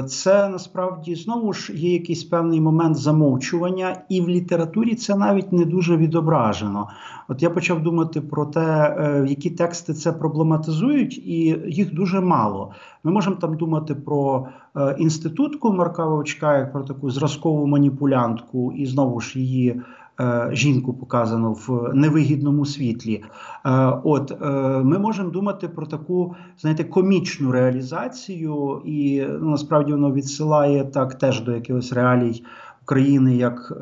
це 0.07 0.49
насправді 0.49 1.15
знову 1.15 1.53
ж 1.53 1.73
є 1.73 1.93
якийсь 1.93 2.23
певний 2.23 2.61
момент 2.61 2.97
замовчування, 2.97 4.01
і 4.09 4.21
в 4.21 4.29
літературі 4.29 4.95
це 4.95 5.15
навіть 5.15 5.53
не 5.53 5.65
дуже 5.65 5.97
відображено. 5.97 6.87
От 7.27 7.43
я 7.43 7.49
почав 7.49 7.83
думати 7.83 8.21
про 8.21 8.45
те, 8.45 8.95
які 9.27 9.49
тексти 9.49 9.93
це 9.93 10.11
проблематизують 10.11 11.17
і 11.17 11.61
їх 11.67 11.93
дуже 11.93 12.21
мало. 12.21 12.71
Ми 13.03 13.11
можемо 13.11 13.35
там 13.35 13.57
думати 13.57 13.95
про 13.95 14.47
е, 14.75 14.95
інститутку 14.99 15.73
Марка 15.73 16.05
Вовчка, 16.05 16.57
як 16.57 16.71
про 16.71 16.83
таку 16.83 17.09
зразкову 17.09 17.67
маніпулянтку, 17.67 18.71
і 18.71 18.85
знову 18.85 19.19
ж 19.19 19.39
її. 19.39 19.81
Е, 20.23 20.49
жінку 20.51 20.93
показано 20.93 21.53
в 21.53 21.91
невигідному 21.93 22.65
світлі. 22.65 23.23
Е, 23.65 23.93
от 24.03 24.41
ми 24.83 24.99
можемо 24.99 25.29
думати 25.29 25.67
про 25.67 25.85
таку, 25.85 26.35
знаєте, 26.57 26.83
комічну 26.83 27.51
реалізацію, 27.51 28.81
і 28.85 29.25
ну, 29.41 29.49
насправді 29.49 29.91
воно 29.91 30.13
відсилає 30.13 30.85
так 30.85 31.15
теж 31.15 31.41
до 31.41 31.51
якихось 31.51 31.93
реалій 31.93 32.43
України, 32.83 33.35
як 33.35 33.73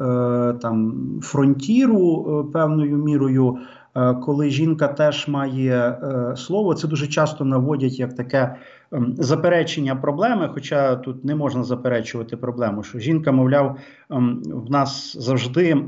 там 0.62 0.93
фронтіру 1.21 2.49
певною 2.54 2.97
мірою. 2.97 3.58
Е, 3.95 4.13
коли 4.13 4.49
жінка 4.49 4.88
теж 4.88 5.27
має 5.27 5.75
е, 5.75 6.36
слово, 6.36 6.73
це 6.73 6.88
дуже 6.88 7.08
часто 7.08 7.45
наводять 7.45 7.99
як 7.99 8.15
таке 8.15 8.56
ем, 8.91 9.15
заперечення 9.17 9.95
проблеми. 9.95 10.49
Хоча 10.54 10.95
тут 10.95 11.25
не 11.25 11.36
можна 11.36 11.63
заперечувати 11.63 12.38
проблему, 12.38 12.84
що 12.84 12.99
жінка, 12.99 13.32
мовляв, 13.32 13.77
ем, 14.10 14.41
в 14.45 14.71
нас 14.71 15.17
завжди 15.19 15.86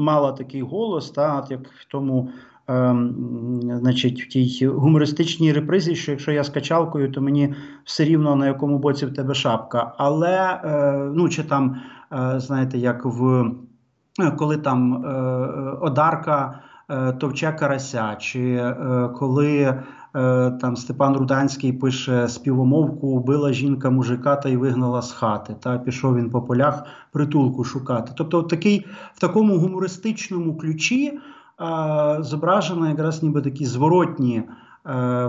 мала 0.00 0.32
такий 0.32 0.62
голос, 0.62 1.10
та 1.10 1.46
як 1.50 1.60
в 1.60 1.84
тому. 1.88 2.30
Ем, 2.68 3.60
значить, 3.62 4.22
в 4.22 4.28
тій 4.28 4.66
гумористичній 4.66 5.52
репризі, 5.52 5.94
що 5.94 6.10
якщо 6.10 6.32
я 6.32 6.44
з 6.44 6.48
качалкою, 6.48 7.12
то 7.12 7.20
мені 7.20 7.54
все 7.84 8.04
рівно 8.04 8.36
на 8.36 8.46
якому 8.46 8.78
боці 8.78 9.06
в 9.06 9.14
тебе 9.14 9.34
шапка. 9.34 9.94
Але 9.98 10.60
е, 10.64 11.10
ну 11.14 11.28
чи 11.28 11.42
там 11.42 11.76
знаєте, 12.36 12.78
як 12.78 13.04
в 13.04 13.50
коли 14.36 14.56
там 14.56 15.04
Одарка 15.80 16.60
Е, 16.90 17.12
товче 17.12 17.52
карася, 17.52 18.16
чи 18.18 18.54
е, 18.54 19.08
коли 19.18 19.58
е, 19.58 19.82
там 20.60 20.76
Степан 20.76 21.16
Руданський 21.16 21.72
пише 21.72 22.28
співомовку, 22.28 23.08
убила 23.08 23.52
жінка 23.52 23.90
мужика 23.90 24.36
та 24.36 24.48
й 24.48 24.56
вигнала 24.56 25.02
з 25.02 25.12
хати. 25.12 25.56
Та 25.60 25.78
пішов 25.78 26.16
він 26.16 26.30
по 26.30 26.42
полях 26.42 26.84
притулку 27.12 27.64
шукати. 27.64 28.12
Тобто, 28.16 28.42
такий 28.42 28.86
в 29.14 29.20
такому 29.20 29.58
гумористичному 29.58 30.56
ключі 30.56 31.18
зображено 32.18 32.88
якраз 32.88 33.22
ніби 33.22 33.42
такі 33.42 33.66
зворотні. 33.66 34.42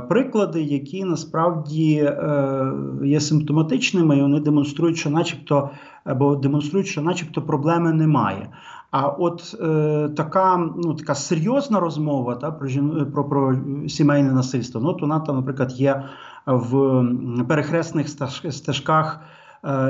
Приклади, 0.09 0.61
які 0.61 1.03
насправді 1.03 2.11
є 3.03 3.19
симптоматичними, 3.19 4.17
і 4.17 4.21
вони 4.21 4.39
демонструють, 4.39 4.97
що, 4.97 5.09
начебто, 5.09 5.69
або 6.03 6.35
демонструють, 6.35 6.87
що, 6.87 7.01
начебто, 7.01 7.41
проблеми 7.41 7.93
немає. 7.93 8.49
А 8.91 9.07
от 9.07 9.55
е, 9.61 10.09
така 10.17 10.57
ну, 10.57 10.93
така 10.93 11.15
серйозна 11.15 11.79
розмова 11.79 12.35
та, 12.35 12.51
про 12.51 12.67
про, 13.13 13.29
про 13.29 13.55
сімейне 13.87 14.31
насильство, 14.31 14.81
ну, 14.81 14.89
от 14.89 15.01
вона 15.01 15.19
там, 15.19 15.35
наприклад, 15.35 15.71
є 15.71 16.03
в 16.45 17.05
перехресних 17.47 18.09
стежках 18.49 19.19
е, 19.19 19.40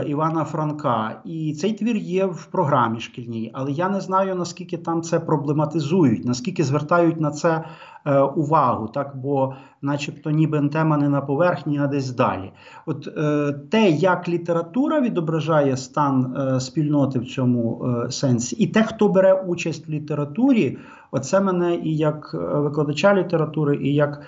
Івана 0.07 0.43
Франка. 0.43 1.21
І 1.25 1.53
цей 1.53 1.73
твір 1.73 1.95
є 1.95 2.25
в 2.25 2.45
програмі 2.45 2.99
шкільній, 2.99 3.51
але 3.53 3.71
я 3.71 3.89
не 3.89 4.01
знаю, 4.01 4.35
наскільки 4.35 4.77
там 4.77 5.01
це 5.01 5.19
проблематизують, 5.19 6.25
наскільки 6.25 6.63
звертають 6.63 7.21
на 7.21 7.31
це 7.31 7.63
Е, 8.05 8.19
увагу, 8.21 8.87
так 8.87 9.17
бо, 9.17 9.53
начебто, 9.81 10.29
ніби 10.29 10.69
тема 10.69 10.97
не 10.97 11.09
на 11.09 11.21
поверхні, 11.21 11.79
а 11.79 11.87
десь 11.87 12.11
далі. 12.11 12.51
От 12.85 13.07
е, 13.07 13.53
те, 13.71 13.89
як 13.89 14.29
література 14.29 15.01
відображає 15.01 15.77
стан 15.77 16.35
е, 16.37 16.59
спільноти 16.59 17.19
в 17.19 17.25
цьому 17.25 17.85
сенсі, 18.09 18.55
і 18.55 18.67
те, 18.67 18.83
хто 18.83 19.09
бере 19.09 19.33
участь 19.33 19.87
в 19.87 19.91
літературі, 19.91 20.77
оце 21.11 21.41
мене 21.41 21.75
і 21.75 21.97
як 21.97 22.33
викладача 22.33 23.15
літератури, 23.15 23.77
і 23.77 23.93
як 23.93 24.21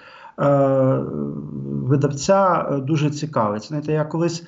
видавця 1.66 2.64
дуже 2.84 3.10
цікавить. 3.10 3.68
Знаєте, 3.68 3.94
я 3.94 4.06
колись. 4.06 4.48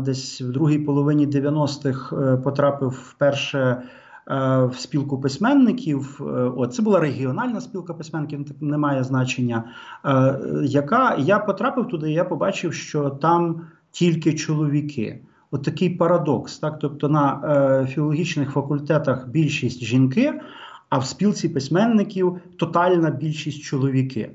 Десь 0.00 0.40
в 0.40 0.52
другій 0.52 0.78
половині 0.78 1.26
90-х 1.26 2.36
потрапив 2.36 2.88
вперше 2.88 3.82
Е, 4.30 4.64
в 4.64 4.74
спілку 4.78 5.20
письменників. 5.20 6.20
Е, 6.20 6.24
О, 6.56 6.66
це 6.66 6.82
була 6.82 7.00
регіональна 7.00 7.60
спілка 7.60 7.94
письменників, 7.94 8.44
не 8.60 8.78
має 8.78 9.04
значення. 9.04 9.64
Е, 10.04 10.40
яка 10.62 11.14
я 11.18 11.38
потрапив 11.38 11.88
туди, 11.88 12.10
і 12.10 12.14
я 12.14 12.24
побачив, 12.24 12.74
що 12.74 13.10
там 13.10 13.60
тільки 13.90 14.34
чоловіки. 14.34 15.20
от 15.50 15.62
такий 15.62 15.90
парадокс. 15.90 16.58
Так? 16.58 16.78
Тобто 16.78 17.08
на 17.08 17.40
е, 17.44 17.86
філологічних 17.86 18.50
факультетах 18.50 19.28
більшість 19.28 19.84
жінки, 19.84 20.40
а 20.88 20.98
в 20.98 21.06
спілці 21.06 21.48
письменників 21.48 22.40
тотальна 22.56 23.10
більшість 23.10 23.62
чоловіки. 23.62 24.30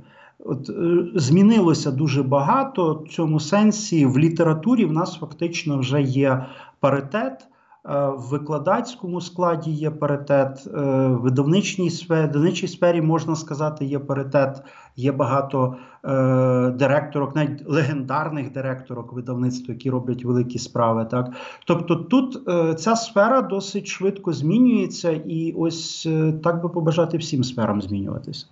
От 0.46 0.70
е, 0.70 1.06
Змінилося 1.16 1.92
дуже 1.92 2.24
багато 2.24 3.04
в 3.06 3.10
цьому 3.10 3.40
сенсі. 3.40 4.06
В 4.06 4.18
літературі 4.18 4.86
в 4.86 4.92
нас 4.92 5.16
фактично 5.16 5.78
вже 5.78 6.02
є 6.02 6.46
паритет. 6.80 7.48
Е, 7.86 8.08
в 8.08 8.22
викладацькому 8.30 9.22
складі 9.22 9.72
є 9.72 9.92
паритет, 9.92 10.68
е, 10.68 10.80
в 11.08 11.22
видавничній 11.22 11.90
сфері, 11.90 12.28
видавничій 12.28 12.68
сфері 12.68 13.02
можна 13.02 13.36
сказати, 13.36 13.86
є 13.86 14.00
паритет. 14.00 14.64
Є 14.96 15.12
багато 15.12 15.76
е, 16.06 16.72
директорок, 16.72 17.36
навіть 17.36 17.70
легендарних 17.70 18.52
директорок 18.52 19.14
видавництва, 19.14 19.74
які 19.74 19.90
роблять 19.90 20.26
великі 20.26 20.60
справи. 20.60 21.08
Так, 21.12 21.32
тобто, 21.66 21.96
тут 21.96 22.50
е, 22.50 22.74
ця 22.74 22.96
сфера 22.96 23.42
досить 23.42 23.88
швидко 23.88 24.34
змінюється, 24.34 25.12
і 25.12 25.54
ось 25.58 26.06
е, 26.06 26.34
так 26.44 26.64
би 26.64 26.70
побажати 26.70 27.18
всім 27.18 27.44
сферам 27.44 27.82
змінюватися. 27.82 28.46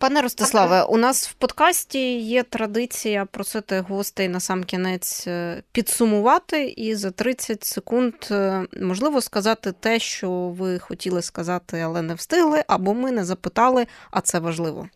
Пане 0.00 0.22
Ростиславе, 0.22 0.82
у 0.82 0.96
нас 0.96 1.28
в 1.28 1.32
подкасті 1.32 2.18
є 2.18 2.42
традиція 2.42 3.26
просити 3.30 3.84
гостей 3.88 4.28
на 4.28 4.40
сам 4.40 4.64
кінець 4.64 5.26
е, 5.26 5.62
підсумувати 5.72 6.74
і 6.76 6.94
за 6.94 7.10
30 7.10 7.64
секунд 7.64 8.14
е, 8.30 8.66
можливо 8.82 9.20
сказати 9.20 9.72
те, 9.80 9.98
що 9.98 10.30
ви 10.30 10.78
хотіли 10.78 11.22
сказати, 11.22 11.80
але 11.80 12.02
не 12.02 12.14
встигли, 12.14 12.64
або 12.68 12.94
ми 12.94 13.12
не 13.12 13.24
запитали, 13.24 13.86
а 14.10 14.20
це 14.20 14.38
важливо. 14.38 14.86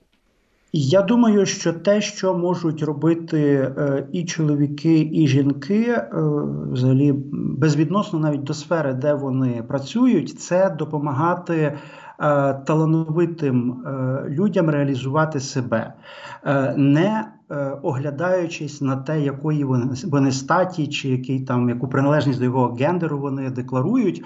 Я 0.73 1.03
думаю, 1.03 1.47
що 1.47 1.73
те, 1.73 2.01
що 2.01 2.35
можуть 2.35 2.83
робити 2.83 3.41
е, 3.41 4.07
і 4.13 4.25
чоловіки, 4.25 5.11
і 5.13 5.29
жінки, 5.29 6.03
взагалі 6.73 7.13
безвідносно 7.33 8.19
навіть 8.19 8.45
до 8.45 8.55
сфери, 8.55 8.95
де 8.95 9.15
вони 9.15 9.65
працюють, 9.69 10.41
це 10.41 10.71
допомагати. 10.71 11.79
Е, 12.21 12.55
талановитим 12.55 13.73
е, 13.87 14.25
людям 14.29 14.71
реалізувати 14.71 15.41
себе, 15.41 15.93
е, 16.45 16.75
не 16.77 17.25
оглядаючись 17.83 18.81
на 18.81 18.97
те, 18.97 19.21
якої 19.21 19.65
вони 20.05 20.33
статі, 20.33 20.87
чи 20.87 21.09
який 21.09 21.41
там 21.41 21.69
яку 21.69 21.89
приналежність 21.89 22.39
до 22.39 22.45
його 22.45 22.77
гендеру 22.81 23.19
вони 23.19 23.51
декларують. 23.51 24.25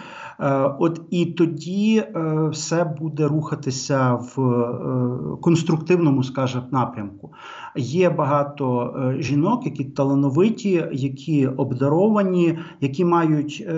От 0.79 1.01
і 1.11 1.27
тоді 1.27 2.05
все 2.51 2.85
буде 2.85 3.29
рухатися 3.29 4.15
в 4.15 4.37
конструктивному, 5.41 6.23
скажімо, 6.23 6.65
напрямку. 6.71 7.33
Є 7.77 8.11
багато 8.11 8.95
жінок, 9.19 9.67
які 9.67 9.85
талановиті, 9.85 10.85
які 10.93 11.47
обдаровані, 11.47 12.59
які 12.81 13.05
мають 13.05 13.69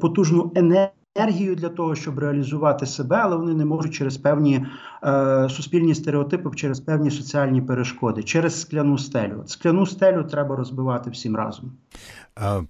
потужну 0.00 0.52
енергію 0.54 0.99
енергію 1.20 1.54
для 1.54 1.68
того, 1.68 1.94
щоб 1.94 2.18
реалізувати 2.18 2.86
себе, 2.86 3.16
але 3.16 3.36
вони 3.36 3.54
не 3.54 3.64
можуть 3.64 3.94
через 3.94 4.16
певні 4.16 4.66
е, 5.04 5.48
суспільні 5.50 5.94
стереотипи, 5.94 6.50
через 6.56 6.80
певні 6.80 7.10
соціальні 7.10 7.62
перешкоди, 7.62 8.22
через 8.22 8.60
скляну 8.60 8.98
стелю. 8.98 9.42
Скляну 9.46 9.86
стелю 9.86 10.24
треба 10.24 10.56
розбивати 10.56 11.10
всім 11.10 11.36
разом. 11.36 11.72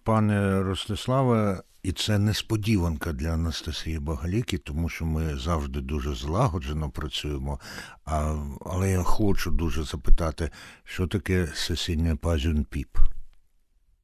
Пане 0.04 0.62
Ростиславе, 0.62 1.60
і 1.82 1.92
це 1.92 2.18
несподіванка 2.18 3.12
для 3.12 3.28
Анастасії 3.28 3.98
Багаліки, 3.98 4.58
тому 4.58 4.88
що 4.88 5.04
ми 5.04 5.36
завжди 5.36 5.80
дуже 5.80 6.14
злагоджено 6.14 6.90
працюємо. 6.90 7.60
А, 8.04 8.34
Але 8.66 8.90
я 8.90 9.02
хочу 9.02 9.50
дуже 9.50 9.82
запитати, 9.82 10.50
що 10.84 11.06
таке 11.06 11.48
сесійне 11.54 12.16
пазюн 12.16 12.64
піп. 12.64 12.88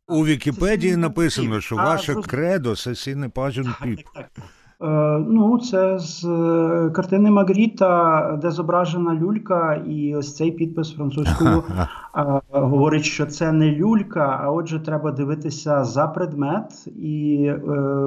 У 0.09 0.25
Вікіпедії 0.25 0.97
написано, 0.97 1.61
що 1.61 1.77
ваше 1.77 2.15
кредо 2.15 2.77
сесійний 2.77 3.29
пажин 3.29 3.67
піп. 3.83 4.01
Е, 4.83 4.87
ну, 5.29 5.59
це 5.59 5.99
з 5.99 6.25
е, 6.25 6.91
картини 6.91 7.31
Магріта, 7.31 8.39
де 8.43 8.51
зображена 8.51 9.15
люлька, 9.15 9.75
і 9.75 10.15
ось 10.15 10.37
цей 10.37 10.51
підпис 10.51 10.95
французькою 10.95 11.65
говорить, 12.51 13.05
що 13.05 13.27
це 13.27 13.53
не 13.53 13.73
люлька, 13.77 14.41
а 14.43 14.51
отже, 14.51 14.81
треба 14.81 15.13
дивитися 15.13 15.85
за 15.85 16.07
предмет 16.07 16.89
і 16.97 17.45
е, 17.49 17.55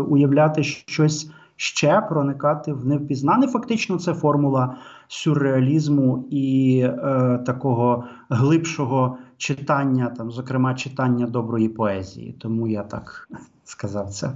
уявляти 0.10 0.64
щось 0.64 1.32
ще, 1.56 2.02
проникати 2.02 2.74
в 2.74 2.86
невпізнане. 2.86 3.48
Фактично, 3.48 4.00
це 4.00 4.14
формула 4.14 4.76
сюрреалізму 5.08 6.28
і 6.30 6.80
е, 6.84 7.40
такого 7.46 8.04
глибшого 8.30 9.18
читання, 9.40 10.14
там, 10.18 10.32
зокрема, 10.32 10.76
читання 10.76 11.26
доброї 11.26 11.70
поезії. 11.70 12.36
Тому 12.40 12.68
я 12.68 12.84
так 12.84 13.30
сказав 13.66 14.10
це. 14.10 14.32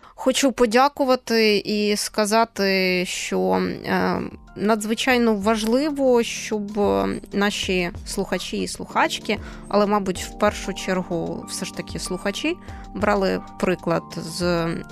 Хочу 0.00 0.52
подякувати 0.52 1.56
і 1.58 1.96
сказати, 1.96 3.04
що 3.06 3.40
е, 3.84 4.20
надзвичайно 4.56 5.34
важливо, 5.34 6.22
щоб 6.22 6.80
наші 7.32 7.90
слухачі 8.06 8.56
і 8.56 8.68
слухачки, 8.68 9.38
але, 9.68 9.86
мабуть, 9.86 10.22
в 10.22 10.38
першу 10.38 10.74
чергу, 10.74 11.44
все 11.48 11.64
ж 11.64 11.74
таки 11.74 11.98
слухачі 11.98 12.56
брали 12.96 13.40
приклад 13.58 14.02
з 14.16 14.42
е, 14.42 14.84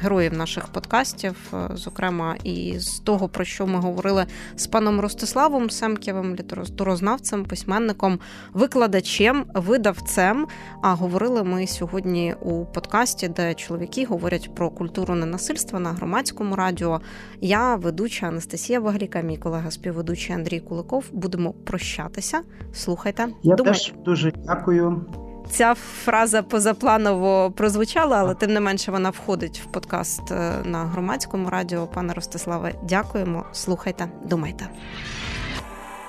героїв 0.00 0.34
наших 0.34 0.66
подкастів, 0.66 1.36
е, 1.54 1.68
зокрема, 1.74 2.36
і 2.44 2.74
з 2.78 2.98
того, 2.98 3.28
про 3.28 3.44
що 3.44 3.66
ми 3.66 3.78
говорили 3.78 4.26
з 4.56 4.66
паном 4.66 5.00
Ростиславом 5.00 5.70
Семкєвим, 5.70 6.34
літературознавцем, 6.34 7.44
письменником, 7.44 8.18
викладачем, 8.52 9.44
видавцем. 9.54 10.46
А 10.82 10.94
говорили 10.94 11.42
ми 11.42 11.66
сьогодні 11.66 12.34
у 12.40 12.64
подкасті, 12.64 13.28
де 13.28 13.54
чоловіки 13.54 14.04
говорять 14.04 14.54
про 14.54 14.70
культуру 14.70 15.14
ненасильства 15.14 15.80
на 15.80 15.92
громадському 15.92 16.56
радіо. 16.56 17.00
Я 17.40 17.76
ведуча 17.76 18.26
Анастасія 18.26 18.80
Вагліка, 19.14 19.26
мій 19.28 19.36
колега 19.36 19.70
співведучий 19.70 20.36
Андрій 20.36 20.60
Куликов. 20.60 21.04
Будемо 21.12 21.52
прощатися. 21.52 22.40
Слухайте, 22.72 23.28
я 23.42 23.54
думайте. 23.56 23.78
теж 23.78 23.94
дуже 24.04 24.32
дякую. 24.46 25.04
Ця 25.50 25.74
фраза 25.74 26.42
позапланово 26.42 27.50
прозвучала, 27.50 28.16
але 28.16 28.34
тим 28.34 28.52
не 28.52 28.60
менше 28.60 28.90
вона 28.92 29.10
входить 29.10 29.62
в 29.64 29.72
подкаст 29.72 30.32
е, 30.32 30.62
на 30.64 30.84
громадському 30.84 31.50
радіо. 31.50 31.86
Пане 31.86 32.12
Ростиславе, 32.12 32.74
дякуємо. 32.88 33.44
Слухайте, 33.52 34.08
думайте. 34.24 34.68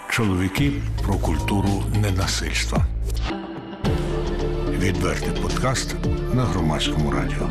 Чоловіки 0.10 0.72
про 1.04 1.14
культуру 1.14 1.84
ненасильства. 2.02 2.86
Відвертий 4.70 5.42
подкаст 5.42 5.96
на 6.34 6.44
громадському 6.44 7.12
радіо. 7.12 7.50